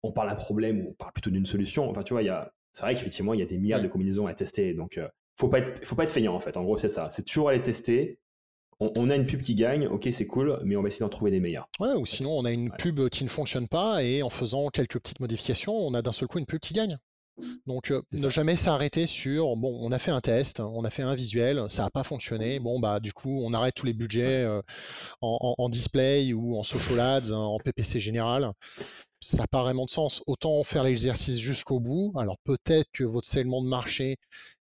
on 0.03 0.11
parle 0.11 0.29
d'un 0.29 0.35
problème 0.35 0.81
ou 0.81 0.89
on 0.91 0.93
parle 0.93 1.13
plutôt 1.13 1.31
d'une 1.31 1.45
solution. 1.45 1.89
Enfin, 1.89 2.03
tu 2.03 2.13
vois, 2.13 2.23
c'est 2.73 2.81
vrai 2.83 2.93
qu'effectivement, 2.93 3.33
il 3.33 3.39
y 3.39 3.43
a 3.43 3.47
des 3.47 3.57
milliards 3.57 3.81
de 3.81 3.87
combinaisons 3.87 4.27
à 4.27 4.33
tester. 4.35 4.73
Donc, 4.73 4.99
faut 5.35 5.49
pas 5.49 5.59
être, 5.59 5.85
faut 5.85 5.95
pas 5.95 6.03
être 6.03 6.11
feignant 6.11 6.35
en 6.35 6.39
fait. 6.39 6.57
En 6.57 6.63
gros, 6.63 6.77
c'est 6.77 6.89
ça. 6.89 7.09
C'est 7.11 7.23
toujours 7.23 7.49
aller 7.49 7.63
tester. 7.63 8.19
On, 8.81 9.09
a 9.09 9.15
une 9.15 9.25
pub 9.25 9.41
qui 9.41 9.55
gagne, 9.55 9.87
ok, 9.87 10.07
c'est 10.11 10.25
cool, 10.25 10.57
mais 10.63 10.77
on 10.77 10.81
va 10.81 10.87
essayer 10.87 11.01
d'en 11.01 11.09
trouver 11.09 11.31
des 11.31 11.41
meilleurs. 11.41 11.67
Ouais, 11.81 11.93
ou 11.93 12.05
sinon 12.05 12.31
on 12.31 12.45
a 12.45 12.51
une 12.51 12.71
pub 12.71 13.09
qui 13.09 13.25
ne 13.25 13.29
fonctionne 13.29 13.67
pas 13.67 14.03
et 14.03 14.23
en 14.23 14.29
faisant 14.29 14.69
quelques 14.69 14.99
petites 14.99 15.19
modifications, 15.19 15.73
on 15.73 15.93
a 15.93 16.01
d'un 16.01 16.13
seul 16.13 16.29
coup 16.29 16.39
une 16.39 16.45
pub 16.45 16.61
qui 16.61 16.73
gagne. 16.73 16.97
Donc 17.65 17.91
euh, 17.91 18.01
ne 18.11 18.29
jamais 18.29 18.55
s'arrêter 18.55 19.07
sur 19.07 19.55
bon, 19.55 19.77
on 19.81 19.91
a 19.91 19.99
fait 19.99 20.11
un 20.11 20.21
test, 20.21 20.59
on 20.59 20.83
a 20.83 20.89
fait 20.89 21.03
un 21.03 21.15
visuel, 21.15 21.65
ça 21.69 21.83
n'a 21.83 21.89
pas 21.89 22.03
fonctionné. 22.03 22.59
Bon 22.59 22.79
bah 22.79 22.99
du 22.99 23.13
coup 23.13 23.41
on 23.43 23.53
arrête 23.53 23.75
tous 23.75 23.85
les 23.85 23.93
budgets 23.93 24.43
euh, 24.43 24.61
en, 25.21 25.69
display 25.69 26.33
ou 26.33 26.57
en 26.57 26.63
social 26.63 26.99
ads, 26.99 27.31
en 27.31 27.57
PPC 27.59 27.99
général. 27.99 28.51
Ça 29.21 29.39
n'a 29.39 29.47
pas 29.47 29.61
vraiment 29.61 29.85
de 29.85 29.89
sens. 29.89 30.23
Autant 30.27 30.63
faire 30.63 30.83
l'exercice 30.83 31.39
jusqu'au 31.39 31.79
bout. 31.79 32.13
Alors 32.17 32.37
peut-être 32.43 32.89
que 32.93 33.03
votre 33.03 33.27
segment 33.27 33.61
de 33.61 33.67
marché 33.67 34.17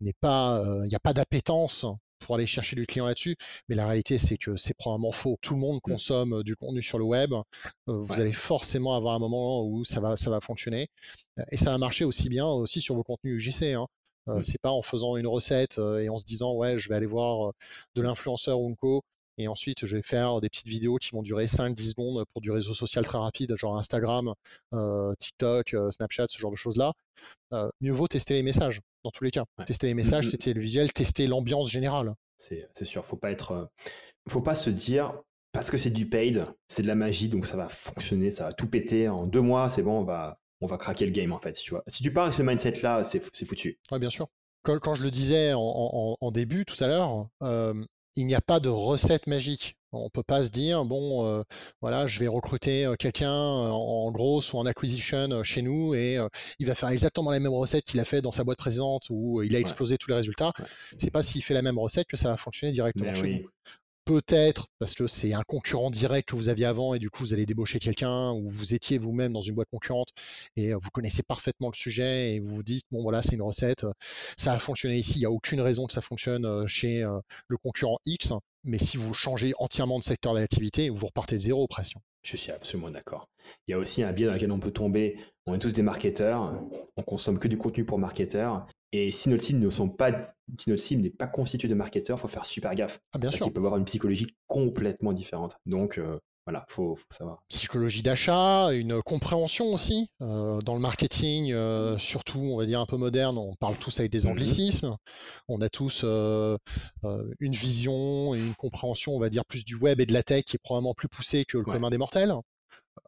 n'est 0.01 0.15
pas, 0.19 0.59
euh, 0.59 0.85
il 0.85 0.89
n'y 0.89 0.95
a 0.95 0.99
pas 0.99 1.13
d'appétence 1.13 1.85
pour 2.21 2.35
aller 2.35 2.45
chercher 2.45 2.75
du 2.75 2.85
client 2.85 3.05
là-dessus, 3.05 3.35
mais 3.67 3.75
la 3.75 3.85
réalité 3.87 4.17
c'est 4.17 4.37
que 4.37 4.55
c'est 4.55 4.75
probablement 4.75 5.11
faux. 5.11 5.37
Tout 5.41 5.55
le 5.55 5.59
monde 5.59 5.77
mmh. 5.77 5.91
consomme 5.91 6.33
euh, 6.33 6.43
du 6.43 6.55
contenu 6.55 6.81
sur 6.81 6.97
le 6.97 7.03
web. 7.03 7.33
Euh, 7.33 7.41
vous 7.87 8.19
allez 8.19 8.33
forcément 8.33 8.95
avoir 8.95 9.15
un 9.15 9.19
moment 9.19 9.65
où 9.65 9.83
ça 9.83 9.99
va, 9.99 10.15
ça 10.15 10.29
va 10.29 10.39
fonctionner, 10.39 10.87
et 11.51 11.57
ça 11.57 11.71
va 11.71 11.77
marcher 11.77 12.05
aussi 12.05 12.29
bien 12.29 12.47
aussi 12.47 12.81
sur 12.81 12.95
vos 12.95 13.03
contenus 13.03 13.45
UGC. 13.45 13.73
Hein. 13.73 13.87
Mmh. 14.27 14.43
C'est 14.43 14.61
pas 14.61 14.71
en 14.71 14.83
faisant 14.83 15.17
une 15.17 15.27
recette 15.27 15.79
et 15.79 16.07
en 16.09 16.17
se 16.17 16.25
disant 16.25 16.53
ouais 16.53 16.77
je 16.77 16.89
vais 16.89 16.95
aller 16.95 17.07
voir 17.07 17.53
de 17.95 18.01
l'influenceur 18.01 18.59
ou 18.59 18.75
co 18.75 19.03
et 19.37 19.47
ensuite, 19.47 19.85
je 19.85 19.95
vais 19.95 20.03
faire 20.03 20.41
des 20.41 20.49
petites 20.49 20.67
vidéos 20.67 20.97
qui 20.97 21.11
vont 21.11 21.21
durer 21.21 21.45
5-10 21.45 21.89
secondes 21.89 22.25
pour 22.33 22.41
du 22.41 22.51
réseau 22.51 22.73
social 22.73 23.05
très 23.05 23.17
rapide, 23.17 23.55
genre 23.55 23.77
Instagram, 23.77 24.33
euh, 24.73 25.13
TikTok, 25.19 25.73
euh, 25.73 25.91
Snapchat, 25.91 26.25
ce 26.29 26.37
genre 26.37 26.51
de 26.51 26.57
choses-là. 26.57 26.93
Euh, 27.53 27.69
mieux 27.79 27.91
vaut 27.91 28.07
tester 28.07 28.33
les 28.33 28.43
messages, 28.43 28.81
dans 29.03 29.11
tous 29.11 29.23
les 29.23 29.31
cas. 29.31 29.45
Tester 29.65 29.87
les 29.87 29.93
messages, 29.93 30.27
mm-hmm. 30.27 30.31
tester 30.31 30.53
le 30.53 30.61
visuel, 30.61 30.93
tester 30.93 31.27
l'ambiance 31.27 31.69
générale. 31.69 32.13
C'est 32.37 32.85
sûr, 32.85 33.05
faut 33.05 33.17
pas 33.17 33.31
être, 33.31 33.69
faut 34.27 34.41
pas 34.41 34.55
se 34.55 34.71
dire 34.71 35.13
parce 35.51 35.69
que 35.69 35.77
c'est 35.77 35.91
du 35.91 36.09
paid, 36.09 36.45
c'est 36.69 36.81
de 36.81 36.87
la 36.87 36.95
magie, 36.95 37.29
donc 37.29 37.45
ça 37.45 37.55
va 37.55 37.69
fonctionner, 37.69 38.31
ça 38.31 38.45
va 38.45 38.53
tout 38.53 38.67
péter 38.67 39.09
en 39.09 39.27
deux 39.27 39.41
mois, 39.41 39.69
c'est 39.69 39.83
bon, 39.83 39.99
on 39.99 40.03
va, 40.03 40.39
on 40.59 40.65
va 40.65 40.77
craquer 40.77 41.05
le 41.05 41.11
game 41.11 41.33
en 41.33 41.39
fait. 41.39 41.53
Tu 41.53 41.71
vois. 41.71 41.83
Si 41.87 42.01
tu 42.01 42.11
pars 42.11 42.23
avec 42.23 42.33
ce 42.33 42.41
mindset-là, 42.41 43.03
c'est 43.03 43.45
foutu. 43.45 43.77
Oui, 43.91 43.99
bien 43.99 44.09
sûr. 44.09 44.27
Quand, 44.63 44.95
je 44.95 45.03
le 45.03 45.11
disais 45.11 45.53
en, 45.55 46.31
début 46.31 46.65
tout 46.65 46.81
à 46.83 46.87
l'heure, 46.87 47.27
il 48.15 48.25
n'y 48.25 48.35
a 48.35 48.41
pas 48.41 48.59
de 48.59 48.69
recette 48.69 49.27
magique. 49.27 49.77
On 49.93 50.05
ne 50.05 50.09
peut 50.09 50.23
pas 50.23 50.45
se 50.45 50.49
dire, 50.49 50.85
bon, 50.85 51.25
euh, 51.25 51.43
voilà, 51.81 52.07
je 52.07 52.17
vais 52.19 52.27
recruter 52.29 52.85
euh, 52.85 52.95
quelqu'un 52.95 53.29
euh, 53.29 53.69
en 53.69 54.09
grosse 54.11 54.53
ou 54.53 54.57
en 54.57 54.65
acquisition 54.65 55.43
chez 55.43 55.61
nous 55.61 55.93
et 55.95 56.17
il 56.59 56.67
va 56.67 56.75
faire 56.75 56.89
exactement 56.89 57.29
la 57.29 57.39
même 57.39 57.51
recette 57.51 57.83
qu'il 57.83 57.99
a 57.99 58.05
fait 58.05 58.21
dans 58.21 58.31
sa 58.31 58.45
boîte 58.45 58.57
précédente 58.57 59.07
où 59.09 59.41
il 59.41 59.53
a 59.55 59.59
explosé 59.59 59.97
tous 59.97 60.09
les 60.09 60.15
résultats. 60.15 60.53
C'est 60.97 61.11
pas 61.11 61.23
s'il 61.23 61.43
fait 61.43 61.53
la 61.53 61.61
même 61.61 61.77
recette 61.77 62.07
que 62.07 62.17
ça 62.17 62.29
va 62.29 62.37
fonctionner 62.37 62.71
directement 62.71 63.13
chez 63.13 63.41
nous 63.41 63.49
peut-être 64.05 64.67
parce 64.79 64.93
que 64.95 65.07
c'est 65.07 65.33
un 65.33 65.43
concurrent 65.43 65.91
direct 65.91 66.29
que 66.29 66.35
vous 66.35 66.49
aviez 66.49 66.65
avant 66.65 66.93
et 66.93 66.99
du 66.99 67.09
coup 67.09 67.23
vous 67.23 67.33
allez 67.33 67.45
débaucher 67.45 67.79
quelqu'un 67.79 68.31
ou 68.31 68.49
vous 68.49 68.73
étiez 68.73 68.97
vous-même 68.97 69.33
dans 69.33 69.41
une 69.41 69.55
boîte 69.55 69.69
concurrente 69.71 70.09
et 70.55 70.73
vous 70.73 70.89
connaissez 70.91 71.23
parfaitement 71.23 71.69
le 71.69 71.75
sujet 71.75 72.35
et 72.35 72.39
vous 72.39 72.55
vous 72.55 72.63
dites 72.63 72.85
bon 72.91 73.01
voilà 73.01 73.21
c'est 73.21 73.35
une 73.35 73.41
recette, 73.41 73.85
ça 74.37 74.53
a 74.53 74.59
fonctionné 74.59 74.97
ici, 74.97 75.13
il 75.15 75.19
n'y 75.19 75.25
a 75.25 75.31
aucune 75.31 75.61
raison 75.61 75.87
que 75.87 75.93
ça 75.93 76.01
fonctionne 76.01 76.67
chez 76.67 77.05
le 77.47 77.57
concurrent 77.57 77.99
X, 78.05 78.33
mais 78.63 78.77
si 78.77 78.97
vous 78.97 79.13
changez 79.13 79.53
entièrement 79.57 79.99
de 79.99 80.03
secteur 80.03 80.33
d'activité, 80.33 80.89
vous 80.89 81.07
repartez 81.07 81.37
zéro 81.37 81.67
pression. 81.67 82.01
Je 82.23 82.37
suis 82.37 82.51
absolument 82.51 82.91
d'accord. 82.91 83.27
Il 83.67 83.71
y 83.71 83.73
a 83.73 83.79
aussi 83.79 84.03
un 84.03 84.11
biais 84.11 84.27
dans 84.27 84.33
lequel 84.33 84.51
on 84.51 84.59
peut 84.59 84.71
tomber. 84.71 85.17
On 85.47 85.55
est 85.55 85.59
tous 85.59 85.73
des 85.73 85.81
marketeurs, 85.81 86.53
on 86.95 87.01
consomme 87.01 87.39
que 87.39 87.47
du 87.47 87.57
contenu 87.57 87.83
pour 87.83 87.97
marketeurs 87.97 88.67
et 88.93 89.11
si 89.11 89.29
notre 89.29 89.43
cible 89.43 89.59
ne 89.59 89.69
sont 89.69 89.89
pas, 89.89 90.35
si 90.57 90.69
notre 90.69 90.81
cible 90.81 91.01
n'est 91.01 91.09
pas 91.09 91.27
constituée 91.27 91.69
de 91.69 91.73
marketeurs, 91.73 92.19
faut 92.19 92.27
faire 92.27 92.45
super 92.45 92.75
gaffe. 92.75 93.01
Ah, 93.13 93.19
bien 93.19 93.29
parce 93.29 93.41
qu'il 93.41 93.53
peut 93.53 93.59
avoir 93.59 93.77
une 93.77 93.85
psychologie 93.85 94.35
complètement 94.47 95.13
différente. 95.13 95.55
Donc 95.65 95.97
euh, 95.97 96.19
voilà, 96.45 96.65
faut, 96.67 96.95
faut 96.95 97.05
savoir. 97.09 97.41
Psychologie 97.47 98.01
d'achat, 98.01 98.73
une 98.73 99.01
compréhension 99.01 99.67
aussi 99.67 100.09
euh, 100.21 100.61
dans 100.61 100.73
le 100.73 100.81
marketing, 100.81 101.53
euh, 101.53 101.97
surtout 101.99 102.39
on 102.39 102.57
va 102.57 102.65
dire 102.65 102.81
un 102.81 102.85
peu 102.85 102.97
moderne. 102.97 103.37
On 103.37 103.55
parle 103.55 103.77
tous 103.77 103.97
avec 103.99 104.11
des 104.11 104.25
mm-hmm. 104.25 104.31
anglicismes. 104.31 104.97
On 105.47 105.61
a 105.61 105.69
tous 105.69 106.03
une 106.03 107.53
vision 107.53 108.35
et 108.35 108.39
une 108.39 108.55
compréhension, 108.55 109.15
on 109.15 109.19
va 109.19 109.29
dire 109.29 109.45
plus 109.45 109.63
du 109.63 109.75
web 109.75 110.01
et 110.01 110.05
de 110.05 110.13
la 110.13 110.23
tech 110.23 110.43
qui 110.43 110.57
est 110.57 110.61
probablement 110.61 110.93
plus 110.93 111.07
poussée 111.07 111.45
que 111.45 111.57
le 111.57 111.63
commun 111.63 111.89
des 111.89 111.97
mortels 111.97 112.33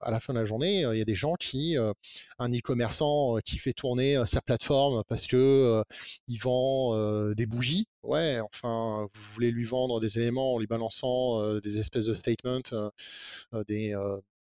à 0.01 0.11
la 0.11 0.19
fin 0.19 0.33
de 0.33 0.39
la 0.39 0.45
journée, 0.45 0.85
euh, 0.85 0.95
il 0.95 0.99
y 0.99 1.01
a 1.01 1.05
des 1.05 1.15
gens 1.15 1.35
qui, 1.35 1.77
euh, 1.77 1.93
un 2.39 2.51
e-commerçant 2.51 3.37
euh, 3.37 3.39
qui 3.41 3.57
fait 3.57 3.73
tourner 3.73 4.21
sa 4.25 4.41
plateforme 4.41 5.03
parce 5.07 5.27
que 5.27 5.83
il 6.27 6.37
vend 6.37 6.95
des 7.33 7.45
bougies. 7.45 7.87
Ouais, 8.03 8.39
enfin, 8.41 9.07
vous 9.13 9.33
voulez 9.33 9.51
lui 9.51 9.65
vendre 9.65 9.99
des 9.99 10.19
éléments 10.19 10.55
en 10.55 10.59
lui 10.59 10.67
balançant 10.67 11.59
des 11.59 11.79
espèces 11.79 12.05
de 12.05 12.13
statements, 12.13 12.61
des, 13.67 13.95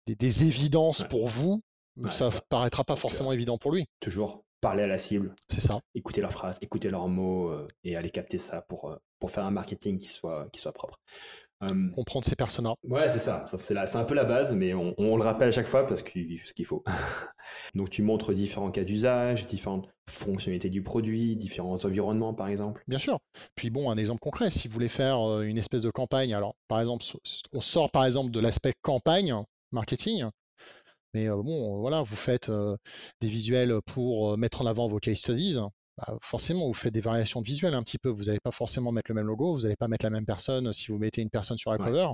des, 0.07 0.45
évidences 0.45 1.05
pour 1.05 1.29
vous. 1.29 1.63
ça, 2.11 2.29
ne 2.29 2.39
paraîtra 2.49 2.85
pas 2.85 2.97
forcément 2.97 3.33
évident 3.33 3.59
pour 3.59 3.73
lui. 3.73 3.87
Toujours 4.01 4.45
parler 4.61 4.85
à 4.85 4.87
la 4.87 4.99
cible. 4.99 5.35
C'est 5.49 5.61
ça. 5.61 5.81
Écouter 5.95 6.21
leurs 6.21 6.33
phrases, 6.33 6.59
écouter 6.63 6.89
leurs 6.89 7.09
mots 7.09 7.53
et 7.85 7.97
aller 7.97 8.11
capter 8.11 8.39
ça 8.39 8.63
pour, 8.63 8.97
pour 9.19 9.31
faire 9.31 9.45
un 9.45 9.51
marketing 9.51 9.99
qui 9.99 10.09
soit, 10.09 10.49
qui 10.53 10.61
soit 10.61 10.73
propre. 10.73 11.01
Comprendre 11.95 12.25
ses 12.25 12.37
personnages. 12.37 12.75
Ouais, 12.85 13.09
c'est 13.11 13.19
ça. 13.19 13.45
C'est 13.47 13.97
un 13.97 14.05
peu 14.05 14.15
la 14.15 14.25
base, 14.25 14.53
mais 14.53 14.75
on, 14.75 15.17
le 15.17 15.23
rappelle 15.23 15.49
à 15.49 15.53
chaque 15.53 15.69
fois 15.69 15.87
parce 15.87 16.03
qu'il 16.03 16.43
qu'il 16.43 16.65
faut. 16.65 16.83
Donc 17.75 17.91
tu 17.91 18.03
montres 18.03 18.33
différents 18.33 18.71
cas 18.71 18.85
d'usage, 18.85 19.47
différentes 19.47 19.89
fonctionnalités 20.09 20.71
du 20.71 20.83
produit, 20.83 21.37
différents 21.37 21.85
environnements 21.85 22.35
par 22.35 22.49
exemple. 22.49 22.83
Bien 22.89 22.99
sûr. 22.99 23.19
Puis 23.55 23.71
bon, 23.71 23.91
un 23.91 23.97
exemple 23.97 24.21
concret, 24.21 24.51
si 24.51 24.69
vous 24.69 24.75
voulez 24.75 24.89
faire 24.89 25.43
une 25.43 25.59
espèce 25.59 25.83
de 25.83 25.91
campagne, 25.91 26.35
alors 26.35 26.57
par 26.69 26.81
exemple, 26.81 27.05
on 27.53 27.61
sort 27.61 27.91
par 27.91 28.05
exemple 28.05 28.31
de 28.31 28.41
l'aspect 28.41 28.75
campagne, 28.83 29.35
marketing, 29.71 30.25
mais 31.15 31.29
bon, 31.29 31.79
voilà, 31.81 32.03
vous 32.03 32.17
faites 32.17 32.51
des 33.21 33.29
visuels 33.29 33.81
pour 33.87 34.37
mettre 34.39 34.63
en 34.63 34.67
avant 34.67 34.89
vos 34.89 34.99
case 34.99 35.19
studies. 35.19 35.59
Bah, 35.99 36.17
forcément, 36.23 36.67
vous 36.67 36.75
faites 36.75 36.95
des 36.95 37.01
variations 37.01 37.41
de 37.41 37.47
visuels 37.47 37.75
un 37.75 37.83
petit 37.83 37.99
peu. 37.99 38.09
Vous 38.09 38.25
n'allez 38.25 38.41
pas 38.41 38.51
forcément 38.51 38.93
mettre 38.93 39.11
le 39.11 39.15
même 39.15 39.27
logo, 39.27 39.53
vous 39.53 39.63
n'allez 39.63 39.77
pas 39.77 39.89
mettre 39.89 40.07
la 40.07 40.11
même 40.11 40.25
personne 40.25 40.73
si 40.73 40.91
vous 40.91 40.99
mettez 40.99 41.21
une 41.21 41.31
personne 41.31 41.59
sur 41.59 41.71
la 41.71 41.79
cover. 41.79 42.09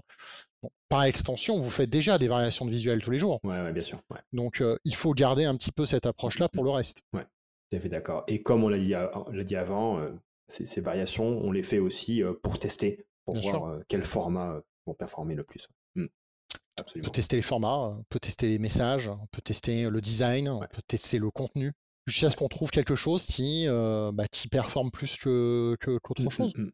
par 0.88 1.04
extension, 1.04 1.60
vous 1.60 1.70
faites 1.70 1.90
déjà 1.90 2.18
des 2.18 2.28
variations 2.28 2.64
de 2.64 2.70
visuels 2.70 3.00
tous 3.00 3.10
les 3.10 3.18
jours. 3.18 3.38
Ouais, 3.44 3.72
bien 3.72 3.82
sûr. 3.82 4.00
Donc, 4.32 4.60
euh, 4.60 4.76
il 4.84 4.96
faut 4.96 5.12
garder 5.14 5.44
un 5.44 5.56
petit 5.56 5.70
peu 5.70 5.86
cette 5.86 6.06
approche-là 6.06 6.48
pour 6.48 6.64
le 6.64 6.70
reste. 6.70 7.02
Ouais, 7.12 7.24
tout 7.70 7.76
à 7.76 7.80
fait 7.80 7.88
d'accord. 7.88 8.24
Et 8.26 8.42
comme 8.42 8.64
on 8.64 8.68
l'a 8.68 8.78
dit, 8.78 8.94
dit, 9.44 9.56
avant, 9.56 10.00
euh, 10.00 10.10
ces, 10.48 10.80
variations, 10.80 11.26
on 11.26 11.52
les 11.52 11.62
fait 11.62 11.78
aussi 11.78 12.22
euh, 12.22 12.32
pour 12.42 12.58
tester, 12.58 13.06
pour 13.24 13.36
voir 13.36 13.78
quel 13.86 14.02
format 14.02 14.60
vont 14.86 14.94
performer 14.94 15.36
le 15.36 15.44
plus. 15.44 15.68
Mmh. 15.94 16.06
Absolument. 16.78 17.06
On 17.06 17.10
peut 17.10 17.14
tester 17.14 17.36
les 17.36 17.42
formats, 17.42 17.76
on 17.76 18.04
peut 18.08 18.18
tester 18.18 18.48
les 18.48 18.58
messages, 18.58 19.08
on 19.08 19.26
peut 19.30 19.42
tester 19.42 19.88
le 19.88 20.00
design, 20.00 20.48
on 20.48 20.60
peut 20.60 20.82
tester 20.86 21.18
le 21.18 21.30
contenu 21.30 21.72
jusqu'à 22.08 22.30
ce 22.30 22.36
qu'on 22.36 22.48
trouve 22.48 22.70
quelque 22.70 22.94
chose 22.94 23.26
qui, 23.26 23.66
euh, 23.68 24.10
bah, 24.12 24.26
qui 24.28 24.48
performe 24.48 24.90
plus 24.90 25.16
que, 25.16 25.76
qu'autre 25.80 26.22
mmh, 26.22 26.30
chose. 26.30 26.52
Mmh, 26.56 26.70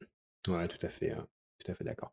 mmh. 0.49 0.53
Ouais, 0.53 0.69
tout 0.69 0.87
à 0.87 0.89
fait, 0.89 1.11
hein. 1.11 1.27
tout 1.59 1.71
à 1.71 1.75
fait 1.75 1.85
d'accord. 1.85 2.13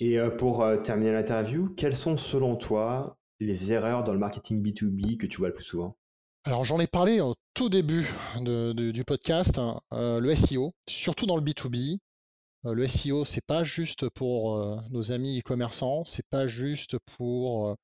Et 0.00 0.18
euh, 0.18 0.30
pour 0.30 0.62
euh, 0.62 0.78
terminer 0.78 1.12
l'interview, 1.12 1.68
quelles 1.76 1.96
sont 1.96 2.16
selon 2.16 2.56
toi 2.56 3.18
les 3.40 3.72
erreurs 3.72 4.04
dans 4.04 4.12
le 4.12 4.18
marketing 4.18 4.62
B2B 4.62 5.18
que 5.18 5.26
tu 5.26 5.38
vois 5.38 5.48
le 5.48 5.54
plus 5.54 5.64
souvent? 5.64 5.96
Alors 6.44 6.64
j'en 6.64 6.78
ai 6.78 6.86
parlé 6.86 7.20
au 7.20 7.34
tout 7.54 7.68
début 7.68 8.08
du 8.40 9.04
podcast, 9.04 9.58
hein, 9.58 9.80
le 9.90 10.34
SEO, 10.34 10.70
surtout 10.86 11.26
dans 11.26 11.36
le 11.36 11.42
B2B. 11.42 11.98
le 12.62 12.86
SEO, 12.86 13.24
c'est 13.24 13.44
pas 13.44 13.64
juste 13.64 14.08
pour 14.10 14.56
nos 14.90 15.10
amis 15.10 15.40
e-commerçants, 15.40 16.04
c'est 16.04 16.26
pas 16.30 16.46
juste 16.46 16.98
pour 17.16 17.76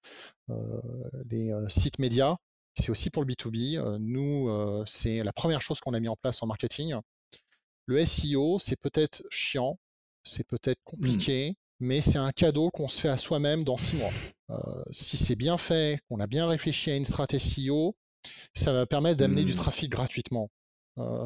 les 1.28 1.52
sites 1.66 1.98
médias, 1.98 2.36
c'est 2.78 2.90
aussi 2.90 3.10
pour 3.10 3.24
le 3.24 3.32
B2B. 3.32 3.78
Euh, 3.78 3.98
nous, 3.98 4.48
euh, 4.48 4.82
c'est 4.86 5.22
la 5.22 5.32
première 5.32 5.62
chose 5.62 5.80
qu'on 5.80 5.94
a 5.94 6.00
mis 6.00 6.08
en 6.08 6.16
place 6.16 6.42
en 6.42 6.46
marketing. 6.46 6.94
Le 7.86 8.04
SEO, 8.04 8.58
c'est 8.58 8.76
peut-être 8.76 9.22
chiant, 9.30 9.78
c'est 10.24 10.46
peut-être 10.46 10.78
mmh. 10.80 10.90
compliqué, 10.90 11.56
mais 11.80 12.00
c'est 12.00 12.18
un 12.18 12.32
cadeau 12.32 12.70
qu'on 12.70 12.88
se 12.88 13.00
fait 13.00 13.08
à 13.08 13.16
soi-même 13.16 13.64
dans 13.64 13.76
six 13.76 13.96
mois. 13.96 14.12
Euh, 14.50 14.82
si 14.90 15.16
c'est 15.16 15.36
bien 15.36 15.58
fait, 15.58 16.00
qu'on 16.08 16.20
a 16.20 16.26
bien 16.26 16.46
réfléchi 16.46 16.90
à 16.90 16.96
une 16.96 17.04
stratégie 17.04 17.66
SEO, 17.66 17.96
ça 18.54 18.72
va 18.72 18.86
permettre 18.86 19.16
d'amener 19.16 19.44
du 19.44 19.52
mmh. 19.52 19.56
trafic 19.56 19.90
gratuitement. 19.90 20.48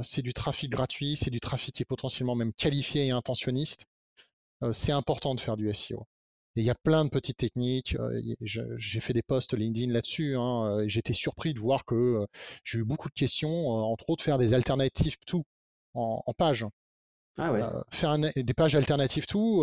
c'est 0.02 0.22
du 0.22 0.32
trafic 0.32 0.70
gratuit, 0.70 1.16
c'est 1.16 1.30
du 1.30 1.40
trafic 1.40 1.74
qui 1.74 1.82
est 1.82 1.86
potentiellement 1.86 2.36
même 2.36 2.52
qualifié 2.54 3.06
et 3.06 3.10
intentionniste. 3.10 3.86
c'est 4.72 4.92
important 4.92 5.34
de 5.34 5.40
faire 5.40 5.56
du 5.56 5.72
SEO. 5.74 6.06
Il 6.62 6.64
y 6.64 6.70
a 6.70 6.74
plein 6.74 7.04
de 7.04 7.10
petites 7.10 7.36
techniques. 7.36 7.96
J'ai 8.40 9.00
fait 9.00 9.12
des 9.12 9.22
posts 9.22 9.54
LinkedIn 9.54 9.92
là-dessus. 9.92 10.36
Hein, 10.36 10.84
J'étais 10.86 11.12
surpris 11.12 11.54
de 11.54 11.60
voir 11.60 11.84
que 11.84 12.26
j'ai 12.64 12.78
eu 12.78 12.84
beaucoup 12.84 13.08
de 13.08 13.14
questions, 13.14 13.68
entre 13.68 14.10
autres 14.10 14.24
faire 14.24 14.38
des 14.38 14.54
alternatives 14.54 15.16
tout 15.26 15.44
en, 15.94 16.22
en 16.24 16.32
page. 16.34 16.66
Ah 17.38 17.52
ouais. 17.52 17.62
faire 17.90 18.18
des 18.18 18.54
pages 18.54 18.74
alternatives 18.74 19.26
tout, 19.26 19.62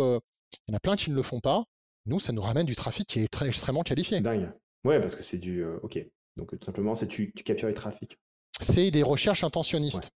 il 0.52 0.70
y 0.70 0.72
en 0.72 0.76
a 0.76 0.80
plein 0.80 0.96
qui 0.96 1.10
ne 1.10 1.16
le 1.16 1.22
font 1.22 1.40
pas. 1.40 1.64
Nous, 2.06 2.18
ça 2.18 2.32
nous 2.32 2.42
ramène 2.42 2.66
du 2.66 2.76
trafic 2.76 3.06
qui 3.08 3.20
est 3.20 3.28
très, 3.28 3.48
extrêmement 3.48 3.82
qualifié. 3.82 4.20
Dingue. 4.20 4.52
Ouais, 4.84 5.00
parce 5.00 5.14
que 5.14 5.22
c'est 5.22 5.38
du. 5.38 5.64
ok. 5.82 5.98
Donc 6.36 6.58
tout 6.58 6.64
simplement, 6.64 6.94
c'est 6.94 7.06
tu, 7.06 7.32
tu 7.34 7.44
captures 7.44 7.68
les 7.68 7.74
trafics. 7.74 8.18
C'est 8.60 8.90
des 8.90 9.02
recherches 9.02 9.44
intentionnistes. 9.44 10.10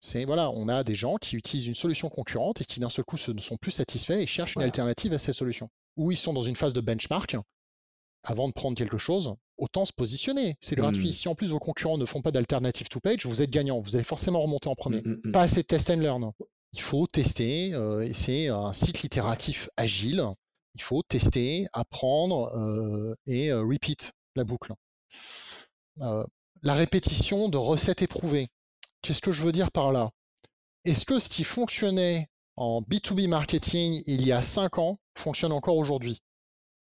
C'est 0.00 0.24
voilà, 0.24 0.50
on 0.50 0.68
a 0.68 0.84
des 0.84 0.94
gens 0.94 1.16
qui 1.16 1.36
utilisent 1.36 1.66
une 1.66 1.74
solution 1.74 2.08
concurrente 2.08 2.60
et 2.60 2.64
qui 2.64 2.80
d'un 2.80 2.90
seul 2.90 3.04
coup 3.04 3.16
ne 3.28 3.40
sont 3.40 3.56
plus 3.56 3.70
satisfaits 3.70 4.12
et 4.12 4.26
cherchent 4.26 4.56
une 4.56 4.62
alternative 4.62 5.12
à 5.12 5.18
ces 5.18 5.32
solutions. 5.32 5.68
Ou 5.96 6.12
ils 6.12 6.16
sont 6.16 6.32
dans 6.32 6.42
une 6.42 6.56
phase 6.56 6.74
de 6.74 6.80
benchmark. 6.80 7.36
Avant 8.22 8.48
de 8.48 8.52
prendre 8.52 8.76
quelque 8.76 8.98
chose, 8.98 9.34
autant 9.56 9.84
se 9.84 9.92
positionner. 9.92 10.56
C'est 10.60 10.76
gratuit. 10.76 11.10
Hmm. 11.10 11.12
Si 11.12 11.28
en 11.28 11.34
plus 11.34 11.50
vos 11.50 11.58
concurrents 11.58 11.98
ne 11.98 12.06
font 12.06 12.22
pas 12.22 12.32
d'alternative 12.32 12.88
to 12.88 13.00
page, 13.00 13.24
vous 13.26 13.42
êtes 13.42 13.50
gagnant. 13.50 13.80
Vous 13.80 13.94
allez 13.94 14.04
forcément 14.04 14.42
remonter 14.42 14.68
en 14.68 14.74
premier. 14.74 15.00
Hmm, 15.00 15.20
hmm, 15.24 15.32
pas 15.32 15.42
assez 15.42 15.62
de 15.62 15.66
test 15.66 15.90
and 15.90 16.00
learn. 16.00 16.32
Il 16.72 16.80
faut 16.80 17.06
tester. 17.06 17.72
Euh, 17.74 18.08
c'est 18.12 18.48
un 18.48 18.72
cycle 18.72 19.06
itératif 19.06 19.68
agile. 19.76 20.24
Il 20.74 20.82
faut 20.82 21.02
tester, 21.02 21.66
apprendre 21.72 22.54
euh, 22.54 23.14
et 23.26 23.50
euh, 23.50 23.62
repeat 23.62 24.12
la 24.34 24.44
boucle. 24.44 24.74
la 25.98 26.74
répétition 26.74 27.48
de 27.48 27.56
recettes 27.56 28.02
éprouvées. 28.02 28.48
Qu'est-ce 29.00 29.22
que 29.22 29.32
je 29.32 29.42
veux 29.42 29.52
dire 29.52 29.70
par 29.70 29.92
là? 29.92 30.10
Est-ce 30.84 31.04
que 31.06 31.18
ce 31.18 31.28
qui 31.28 31.44
fonctionnait 31.44 32.28
en 32.56 32.82
B2B 32.82 33.28
marketing 33.28 34.02
il 34.06 34.26
y 34.26 34.32
a 34.32 34.42
5 34.42 34.78
ans 34.78 34.98
fonctionne 35.18 35.52
encore 35.52 35.76
aujourd'hui 35.76 36.20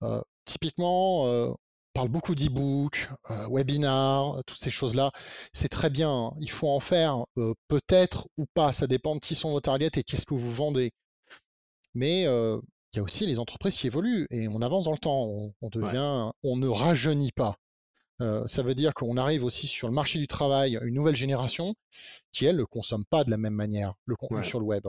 euh, 0.02 0.22
Typiquement, 0.44 1.26
euh, 1.28 1.48
on 1.48 1.92
parle 1.94 2.08
beaucoup 2.08 2.34
d'e-book, 2.34 3.08
euh, 3.30 3.48
webinars, 3.48 4.42
toutes 4.46 4.58
ces 4.58 4.70
choses-là. 4.70 5.12
C'est 5.52 5.68
très 5.68 5.90
bien. 5.90 6.10
Hein. 6.10 6.34
Il 6.40 6.50
faut 6.50 6.68
en 6.68 6.80
faire 6.80 7.24
peut-être 7.68 8.28
ou 8.38 8.46
pas. 8.54 8.72
Ça 8.72 8.86
dépend 8.86 9.14
de 9.14 9.20
qui 9.20 9.34
sont 9.34 9.52
vos 9.52 9.60
targets 9.60 9.90
et 9.96 10.02
qu'est-ce 10.02 10.26
que 10.26 10.34
vous 10.34 10.52
vendez. 10.52 10.92
Mais 11.94 12.22
il 12.22 12.96
y 12.96 12.98
a 12.98 13.02
aussi 13.02 13.26
les 13.26 13.38
entreprises 13.38 13.76
qui 13.76 13.86
évoluent 13.86 14.26
et 14.30 14.48
on 14.48 14.62
avance 14.62 14.84
dans 14.84 14.92
le 14.92 14.98
temps. 14.98 15.52
On, 15.60 15.68
devient, 15.68 16.32
on 16.42 16.56
ne 16.56 16.66
rajeunit 16.66 17.32
pas. 17.32 17.56
Euh, 18.22 18.46
ça 18.46 18.62
veut 18.62 18.74
dire 18.74 18.94
qu'on 18.94 19.16
arrive 19.16 19.44
aussi 19.44 19.66
sur 19.66 19.88
le 19.88 19.94
marché 19.94 20.18
du 20.18 20.26
travail, 20.26 20.78
une 20.82 20.94
nouvelle 20.94 21.16
génération 21.16 21.74
qui, 22.32 22.46
elle, 22.46 22.56
ne 22.56 22.64
consomme 22.64 23.04
pas 23.04 23.24
de 23.24 23.30
la 23.30 23.36
même 23.36 23.54
manière 23.54 23.94
le 24.06 24.14
contenu 24.14 24.42
sur 24.44 24.60
le 24.60 24.66
web. 24.66 24.86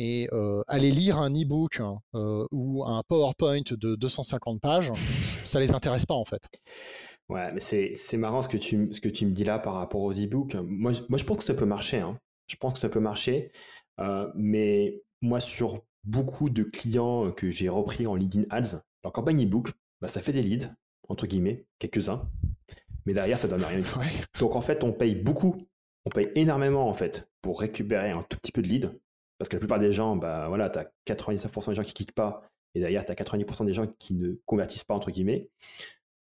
Et 0.00 0.28
euh, 0.32 0.62
aller 0.66 0.90
lire 0.90 1.18
un 1.18 1.30
e-book 1.30 1.80
hein, 1.80 1.98
euh, 2.14 2.46
ou 2.50 2.84
un 2.86 3.02
PowerPoint 3.06 3.60
de 3.70 3.96
250 3.96 4.60
pages, 4.60 4.90
ça 5.44 5.60
les 5.60 5.72
intéresse 5.72 6.06
pas 6.06 6.14
en 6.14 6.24
fait. 6.24 6.48
Ouais, 7.28 7.52
mais 7.52 7.60
c'est 7.60 8.16
marrant 8.16 8.40
ce 8.40 8.48
que, 8.48 8.56
tu, 8.56 8.88
ce 8.92 9.00
que 9.00 9.10
tu 9.10 9.26
me 9.26 9.32
dis 9.32 9.44
là 9.44 9.58
par 9.58 9.74
rapport 9.74 10.00
aux 10.00 10.12
e-books. 10.12 10.54
Moi, 10.54 10.92
moi, 11.08 11.18
je 11.18 11.24
pense 11.24 11.36
que 11.36 11.44
ça 11.44 11.54
peut 11.54 11.66
marcher. 11.66 11.98
Hein. 11.98 12.18
Je 12.46 12.56
pense 12.56 12.72
que 12.72 12.80
ça 12.80 12.88
peut 12.88 13.00
marcher. 13.00 13.52
mais 14.34 15.02
moi, 15.20 15.38
sur 15.38 15.82
beaucoup 16.04 16.48
de 16.48 16.64
clients 16.64 17.30
que 17.30 17.50
j'ai 17.50 17.68
repris 17.68 18.06
en 18.06 18.14
LinkedIn 18.14 18.46
Ads, 18.48 18.82
leur 19.04 19.12
campagne 19.12 19.44
e-book, 19.44 19.70
bah, 20.00 20.08
ça 20.08 20.22
fait 20.22 20.32
des 20.32 20.42
leads, 20.42 20.72
entre 21.08 21.26
guillemets, 21.26 21.66
quelques-uns 21.78 22.26
mais 23.06 23.14
derrière, 23.14 23.38
ça 23.38 23.48
donne 23.48 23.64
rien. 23.64 23.82
Donc 24.40 24.56
en 24.56 24.60
fait, 24.60 24.84
on 24.84 24.92
paye 24.92 25.14
beaucoup, 25.14 25.56
on 26.04 26.10
paye 26.10 26.30
énormément 26.34 26.88
en 26.88 26.92
fait 26.92 27.28
pour 27.42 27.60
récupérer 27.60 28.10
un 28.10 28.24
tout 28.28 28.38
petit 28.38 28.52
peu 28.52 28.62
de 28.62 28.68
lead, 28.68 29.00
parce 29.40 29.48
que 29.48 29.56
la 29.56 29.60
plupart 29.60 29.78
des 29.78 29.90
gens, 29.90 30.16
bah 30.16 30.48
voilà, 30.48 30.68
tu 30.68 30.78
as 30.78 30.90
99% 31.06 31.70
des 31.70 31.74
gens 31.74 31.82
qui 31.82 31.94
cliquent 31.94 32.14
pas, 32.14 32.42
et 32.74 32.80
derrière, 32.80 33.06
tu 33.06 33.10
as 33.10 33.14
90% 33.14 33.64
des 33.64 33.72
gens 33.72 33.86
qui 33.98 34.12
ne 34.12 34.34
convertissent 34.44 34.84
pas, 34.84 34.92
entre 34.92 35.10
guillemets. 35.10 35.48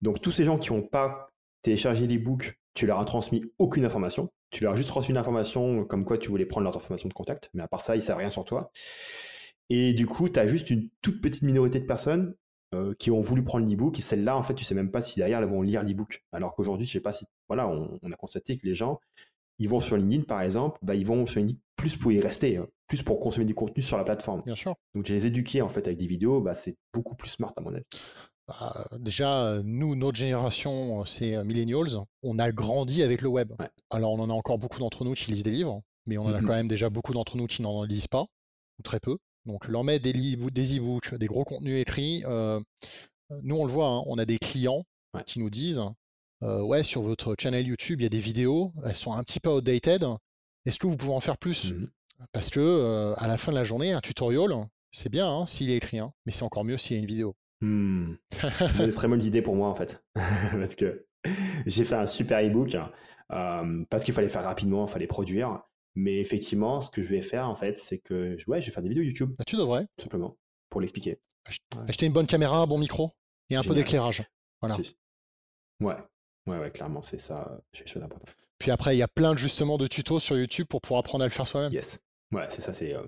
Donc 0.04 0.22
tous 0.22 0.32
ces 0.32 0.43
gens 0.43 0.60
qui 0.60 0.72
n'ont 0.72 0.84
pas 0.84 1.32
téléchargé 1.63 2.06
l'e-book, 2.06 2.60
tu 2.76 2.86
leur 2.86 3.00
as 3.00 3.06
transmis 3.06 3.43
aucune 3.58 3.84
information. 3.84 4.30
Tu 4.52 4.63
leur 4.63 4.74
as 4.74 4.76
juste 4.76 4.89
transmis 4.89 5.13
une 5.13 5.17
information 5.17 5.86
comme 5.86 6.06
quoi 6.06 6.19
tu 6.19 6.30
voulais 6.30 6.45
prendre 6.45 6.65
leurs 6.65 6.78
informations 6.78 7.10
de 7.10 7.13
contact, 7.15 7.50
mais 7.56 7.63
à 7.63 7.67
part 7.67 7.82
ça, 7.82 7.95
ils 7.95 8.00
ne 8.00 8.04
savent 8.04 8.17
rien 8.17 8.30
sur 8.30 8.45
toi. 8.45 8.72
Et 9.72 9.93
du 9.93 10.06
coup, 10.06 10.30
tu 10.30 10.39
as 10.39 10.45
juste 10.45 10.69
une 10.69 10.89
toute 11.02 11.19
petite 11.19 11.41
minorité 11.41 11.80
de 11.80 11.86
personnes 11.88 12.36
euh, 12.76 12.93
qui 13.00 13.10
ont 13.10 13.22
voulu 13.22 13.43
prendre 13.43 13.67
l'e-book 13.67 13.98
et 13.98 14.04
celles-là, 14.04 14.38
en 14.38 14.43
fait, 14.43 14.54
tu 14.54 14.63
sais 14.63 14.76
même 14.76 14.91
pas 14.91 15.02
si 15.02 15.19
derrière 15.19 15.39
elles 15.39 15.50
vont 15.50 15.63
lire 15.63 15.82
l'e-book. 15.82 16.24
Alors 16.32 16.54
qu'aujourd'hui, 16.54 16.86
je 16.86 16.91
sais 16.91 17.00
pas 17.00 17.12
si, 17.12 17.26
voilà, 17.48 17.67
on, 17.67 18.12
a 18.12 18.15
constaté 18.15 18.60
que 18.60 18.67
les 18.67 18.76
gens, 18.76 19.00
ils 19.60 19.69
vont 19.69 19.80
sur 19.80 19.98
LinkedIn, 19.98 20.24
par 20.24 20.41
exemple, 20.41 20.80
bah, 20.82 20.95
ils 20.95 21.06
vont 21.06 21.26
sur 21.26 21.39
LinkedIn 21.39 21.60
plus 21.76 21.95
pour 21.95 22.12
y 22.12 22.19
rester, 22.19 22.58
hein, 22.58 22.67
plus 22.88 23.04
pour 23.04 23.19
consommer 23.19 23.45
du 23.45 23.56
contenu 23.56 23.84
sur 23.84 23.98
la 23.98 24.04
plateforme. 24.04 24.41
Bien 24.45 24.56
sûr. 24.56 24.76
Donc, 24.95 25.08
les 25.08 25.26
éduquer, 25.26 25.62
en 25.62 25.69
fait, 25.69 25.88
avec 25.88 25.98
des 25.98 26.08
vidéos, 26.08 26.41
bah, 26.41 26.54
c'est 26.54 26.76
beaucoup 26.93 27.15
plus 27.15 27.30
smart, 27.30 27.54
à 27.56 27.62
mon 27.62 27.74
avis. 27.74 27.86
Bah, 28.48 28.88
déjà, 28.98 29.62
nous, 29.63 29.95
notre 29.95 30.17
génération, 30.17 31.06
c'est 31.06 31.36
euh, 31.36 31.43
millennials, 31.43 32.04
on 32.24 32.39
a 32.39 32.52
grandi 32.52 33.04
avec 33.04 33.22
le 33.22 33.30
web. 33.30 33.54
Alors, 33.91 34.12
on 34.13 34.19
en 34.19 34.30
a 34.30 34.34
encore 34.34 34.58
beaucoup 34.58 34.80
d'entre 34.80 35.06
nous 35.06 35.13
qui 35.13 35.32
lisent 35.32 35.43
des 35.43 35.52
livres, 35.52 35.84
mais 36.08 36.17
on 36.17 36.26
en 36.26 36.34
a 36.34 36.41
quand 36.41 36.48
même 36.48 36.67
déjà 36.67 36.89
beaucoup 36.89 37.13
d'entre 37.13 37.38
nous 37.38 37.45
qui 37.45 37.62
n'en 37.62 37.84
lisent 37.84 38.08
pas, 38.08 38.26
ou 38.80 38.84
très 38.84 39.00
peu. 39.00 39.17
Donc 39.45 39.67
leur 39.67 39.84
mettre 39.84 40.04
des, 40.04 40.13
des 40.13 40.78
e-books, 40.78 41.15
des 41.15 41.28
gros 41.28 41.43
contenus 41.43 41.80
écrits. 41.80 42.24
Euh, 42.26 42.60
nous, 43.41 43.56
on 43.56 43.65
le 43.65 43.72
voit, 43.72 43.88
hein, 43.88 44.04
on 44.06 44.17
a 44.17 44.26
des 44.26 44.38
clients 44.38 44.84
qui 45.26 45.39
nous 45.39 45.50
disent 45.50 45.82
euh, 46.43 46.62
Ouais, 46.62 46.84
sur 46.84 47.02
votre 47.02 47.36
channel 47.39 47.65
YouTube, 47.67 48.02
il 48.02 48.04
y 48.04 48.08
a 48.08 48.10
des 48.10 48.19
vidéos, 48.19 48.73
elles 48.86 48.95
sont 48.95 49.13
un 49.13 49.23
petit 49.23 49.39
peu 49.39 49.49
outdated. 49.49 50.06
Est-ce 50.65 50.80
que 50.80 50.88
vous 50.88 50.97
pouvez 50.97 51.13
en 51.13 51.19
faire 51.19 51.38
plus? 51.38 51.71
Mmh 51.71 51.89
Parce 52.32 52.49
que 52.49 52.60
euh, 52.60 53.13
à 53.17 53.28
la 53.28 53.38
fin 53.38 53.52
de 53.52 53.58
la 53.58 53.63
journée, 53.63 53.91
un 53.91 54.02
tutorial, 54.02 54.67
c'est 54.91 55.10
bien 55.10 55.28
hein, 55.28 55.45
s'il 55.45 55.69
est 55.69 55.78
écrit, 55.78 55.99
hein, 55.99 56.13
mais 56.25 56.32
c'est 56.32 56.43
encore 56.43 56.63
mieux 56.63 56.78
s'il 56.78 56.95
y 56.95 56.99
a 56.99 57.02
une 57.02 57.08
vidéo. 57.08 57.36
Mmh. 57.62 58.13
c'est 58.32 58.86
une 58.86 58.93
très 58.93 59.08
bonne 59.10 59.23
idée 59.23 59.41
pour 59.41 59.56
moi 59.56 59.67
en 59.67 59.75
fait. 59.75 60.02
parce 60.15 60.75
que 60.75 61.06
j'ai 61.65 61.84
fait 61.84 61.95
un 61.95 62.08
super 62.08 62.39
e-book 62.39 62.78
parce 63.28 64.04
qu'il 64.04 64.13
fallait 64.13 64.30
faire 64.30 64.43
rapidement, 64.43 64.88
il 64.88 64.91
fallait 64.91 65.08
produire. 65.08 65.62
Mais 65.95 66.19
effectivement, 66.19 66.82
ce 66.82 66.89
que 66.89 67.02
je 67.02 67.10
vais 67.10 67.21
faire, 67.21 67.49
en 67.49 67.56
fait, 67.56 67.78
c'est 67.78 67.97
que 67.97 68.38
ouais, 68.47 68.62
je 68.62 68.67
vais 68.67 68.71
faire 68.71 68.84
des 68.84 68.89
vidéos 68.89 69.04
YouTube. 69.04 69.34
Ah, 69.39 69.43
tu 69.43 69.58
devrais. 69.58 69.86
Tout 69.97 70.04
simplement, 70.04 70.38
pour 70.69 70.82
l'expliquer. 70.82 71.19
Acheter 71.88 72.06
une 72.06 72.13
bonne 72.13 72.28
caméra, 72.28 72.60
un 72.60 72.67
bon 72.67 72.78
micro 72.78 73.12
et 73.49 73.56
un 73.56 73.63
peu 73.63 73.73
d'éclairage. 73.73 74.23
Voilà. 74.62 74.78
Ouais, 75.82 75.95
ouais, 76.50 76.60
ouais, 76.60 76.72
clairement, 76.72 77.02
c'est 77.02 77.18
ça, 77.18 77.62
c'est 77.74 77.98
important. 77.98 78.26
Puis 78.60 78.72
après, 78.72 78.96
il 78.96 79.00
y 79.00 79.04
a 79.04 79.08
plein 79.08 79.36
justement 79.36 79.78
de 79.78 79.88
tutos 79.88 80.20
sur 80.20 80.38
YouTube 80.38 80.68
pour 80.68 80.82
pouvoir 80.82 81.00
apprendre 81.00 81.24
à 81.24 81.28
le 81.28 81.32
faire 81.32 81.48
soi-même. 81.48 81.72
Yes. 81.72 82.00
Ouais, 82.32 82.46
c'est 82.50 82.62
ça, 82.62 82.74
c'est 82.74 82.96
euh, 82.96 83.02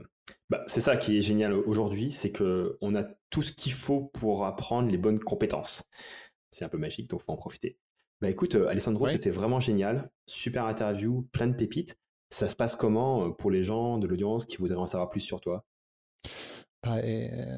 bah, 0.50 0.64
c'est 0.68 0.82
ça 0.82 0.98
qui 0.98 1.18
est 1.18 1.22
génial 1.22 1.54
aujourd'hui, 1.54 2.12
c'est 2.12 2.32
que 2.32 2.78
on 2.82 2.96
a 2.96 3.04
tout 3.30 3.44
ce 3.44 3.52
qu'il 3.52 3.74
faut 3.74 4.02
pour 4.02 4.46
apprendre 4.46 4.90
les 4.90 4.98
bonnes 4.98 5.20
compétences. 5.20 5.84
C'est 6.52 6.66
un 6.66 6.70
peu 6.70 6.78
magique, 6.78 7.10
donc 7.10 7.22
faut 7.22 7.32
en 7.32 7.38
profiter. 7.38 7.78
Bah 8.22 8.30
écoute, 8.30 8.56
euh, 8.56 8.68
Alessandro, 8.68 9.08
c'était 9.08 9.30
vraiment 9.30 9.60
génial, 9.60 10.12
super 10.28 10.66
interview, 10.66 11.28
plein 11.32 11.48
de 11.48 11.56
pépites. 11.56 11.98
Ça 12.30 12.50
se 12.50 12.56
passe 12.56 12.76
comment 12.76 13.26
euh, 13.26 13.30
pour 13.30 13.52
les 13.52 13.64
gens 13.64 13.98
de 13.98 14.08
l'audience 14.08 14.46
qui 14.46 14.58
voudraient 14.58 14.78
en 14.78 14.88
savoir 14.88 15.10
plus 15.10 15.22
sur 15.22 15.42
toi? 15.42 15.66
Bah, 16.84 16.98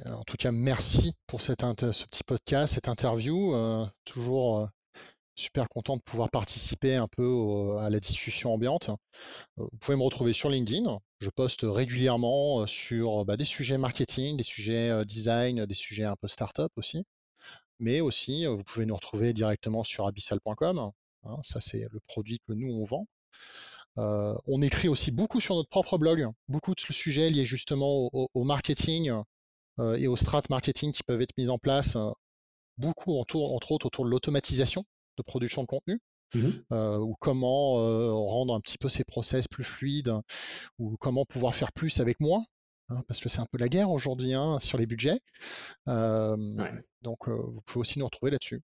en 0.06 0.24
tout 0.24 0.36
cas, 0.38 0.52
merci 0.52 1.14
pour 1.28 1.42
cette 1.42 1.62
ce 1.62 2.06
petit 2.06 2.24
podcast, 2.24 2.74
cette 2.74 2.90
interview. 2.90 3.56
Euh, 3.56 3.86
toujours 4.06 4.68
super 5.36 5.68
content 5.70 5.98
de 5.98 6.02
pouvoir 6.02 6.30
participer 6.30 6.96
un 6.96 7.08
peu 7.08 7.78
à 7.80 7.90
la 7.90 8.00
discussion 8.00 8.54
ambiante. 8.54 8.90
vous 9.58 9.70
pouvez 9.80 9.98
me 9.98 10.04
retrouver 10.04 10.34
sur 10.34 10.50
LinkedIn. 10.50 11.00
Je 11.20 11.30
poste 11.30 11.62
régulièrement 11.64 12.68
sur 12.68 13.26
bah, 13.26 13.38
des 13.38 13.46
sujets 13.46 13.78
marketing, 13.78 14.38
des 14.38 14.44
sujets 14.44 15.06
design, 15.06 15.66
des 15.66 15.74
sujets 15.74 16.06
un 16.06 16.16
peu 16.16 16.28
startup 16.28 16.72
aussi. 16.76 17.06
Mais 17.80 18.02
aussi, 18.02 18.46
vous 18.46 18.64
pouvez 18.64 18.86
nous 18.86 18.96
retrouver 18.96 19.34
directement 19.34 19.84
sur 19.84 20.08
abyssal.com. 20.08 20.92
Hein, 21.26 21.40
ça, 21.44 21.62
c'est 21.62 21.88
le 21.92 22.00
produit 22.08 22.40
que 22.48 22.54
nous, 22.54 22.74
on 22.74 22.86
vend. 22.86 23.08
Euh, 23.98 24.36
on 24.48 24.62
écrit 24.62 24.88
aussi 24.88 25.12
beaucoup 25.12 25.40
sur 25.40 25.56
notre 25.56 25.70
propre 25.70 25.98
blog, 25.98 26.28
beaucoup 26.48 26.74
de 26.74 26.80
sujets 26.80 27.30
liés 27.30 27.46
justement 27.46 28.10
au, 28.12 28.44
marketing 28.44 29.12
euh, 29.80 29.96
et 29.96 30.08
au 30.08 30.16
strat 30.16 30.42
marketing 30.50 30.92
qui 30.92 31.04
peuvent 31.04 31.22
être 31.22 31.38
mis 31.38 31.50
en 31.50 31.60
place, 31.60 31.96
euh, 31.96 32.10
beaucoup 32.78 33.20
entre 33.20 33.36
autres 33.72 33.86
autour 33.86 34.06
de 34.06 34.10
l'automatisation 34.10 34.84
de 35.18 35.24
production 35.24 35.62
de 35.62 35.68
contenu. 35.68 36.00
Mmh 36.36 36.50
ou 36.72 37.16
comment 37.20 37.76
rendre 38.28 38.56
un 38.56 38.60
petit 38.60 38.80
peu 38.80 38.90
ces 38.90 39.04
process 39.04 39.48
plus 39.48 39.64
fluides, 39.64 40.16
ou 40.80 40.98
comment 41.00 41.26
pouvoir 41.26 41.54
faire 41.54 41.72
plus 41.72 42.00
avec 42.00 42.20
moins, 42.20 42.44
hein, 42.90 43.04
parce 43.08 43.20
que 43.20 43.30
c'est 43.30 43.40
un 43.40 43.46
peu 43.52 43.60
la 43.60 43.70
guerre 43.70 43.92
aujourd'hui 43.92 44.34
hein, 44.34 44.58
sur 44.60 44.80
les 44.80 44.88
budgets. 44.88 45.20
Donc 45.86 47.28
vous 47.28 47.62
pouvez 47.68 47.82
aussi 47.82 48.00
nous 48.00 48.06
retrouver 48.06 48.32
là-dessus. 48.32 48.64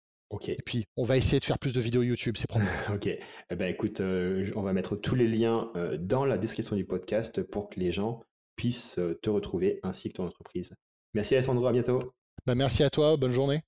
Et 0.46 0.62
puis, 0.64 0.86
on 0.96 1.04
va 1.04 1.16
essayer 1.16 1.40
de 1.40 1.44
faire 1.44 1.58
plus 1.58 1.74
de 1.74 1.80
vidéos 1.80 2.02
YouTube, 2.02 2.36
c'est 2.38 2.46
promis. 2.46 2.66
ok. 2.94 3.06
Eh 3.06 3.56
ben, 3.56 3.68
écoute, 3.68 4.00
euh, 4.00 4.50
on 4.56 4.62
va 4.62 4.72
mettre 4.72 4.96
tous 4.96 5.14
les 5.14 5.26
liens 5.26 5.70
euh, 5.76 5.96
dans 5.98 6.24
la 6.24 6.38
description 6.38 6.76
du 6.76 6.84
podcast 6.84 7.42
pour 7.42 7.70
que 7.70 7.78
les 7.78 7.92
gens 7.92 8.22
puissent 8.56 8.98
euh, 8.98 9.18
te 9.22 9.30
retrouver 9.30 9.80
ainsi 9.82 10.08
que 10.08 10.14
ton 10.14 10.26
entreprise. 10.26 10.74
Merci 11.14 11.34
Alessandro, 11.34 11.66
à 11.66 11.72
bientôt. 11.72 12.14
Ben, 12.46 12.54
merci 12.54 12.82
à 12.82 12.90
toi, 12.90 13.16
bonne 13.16 13.32
journée. 13.32 13.60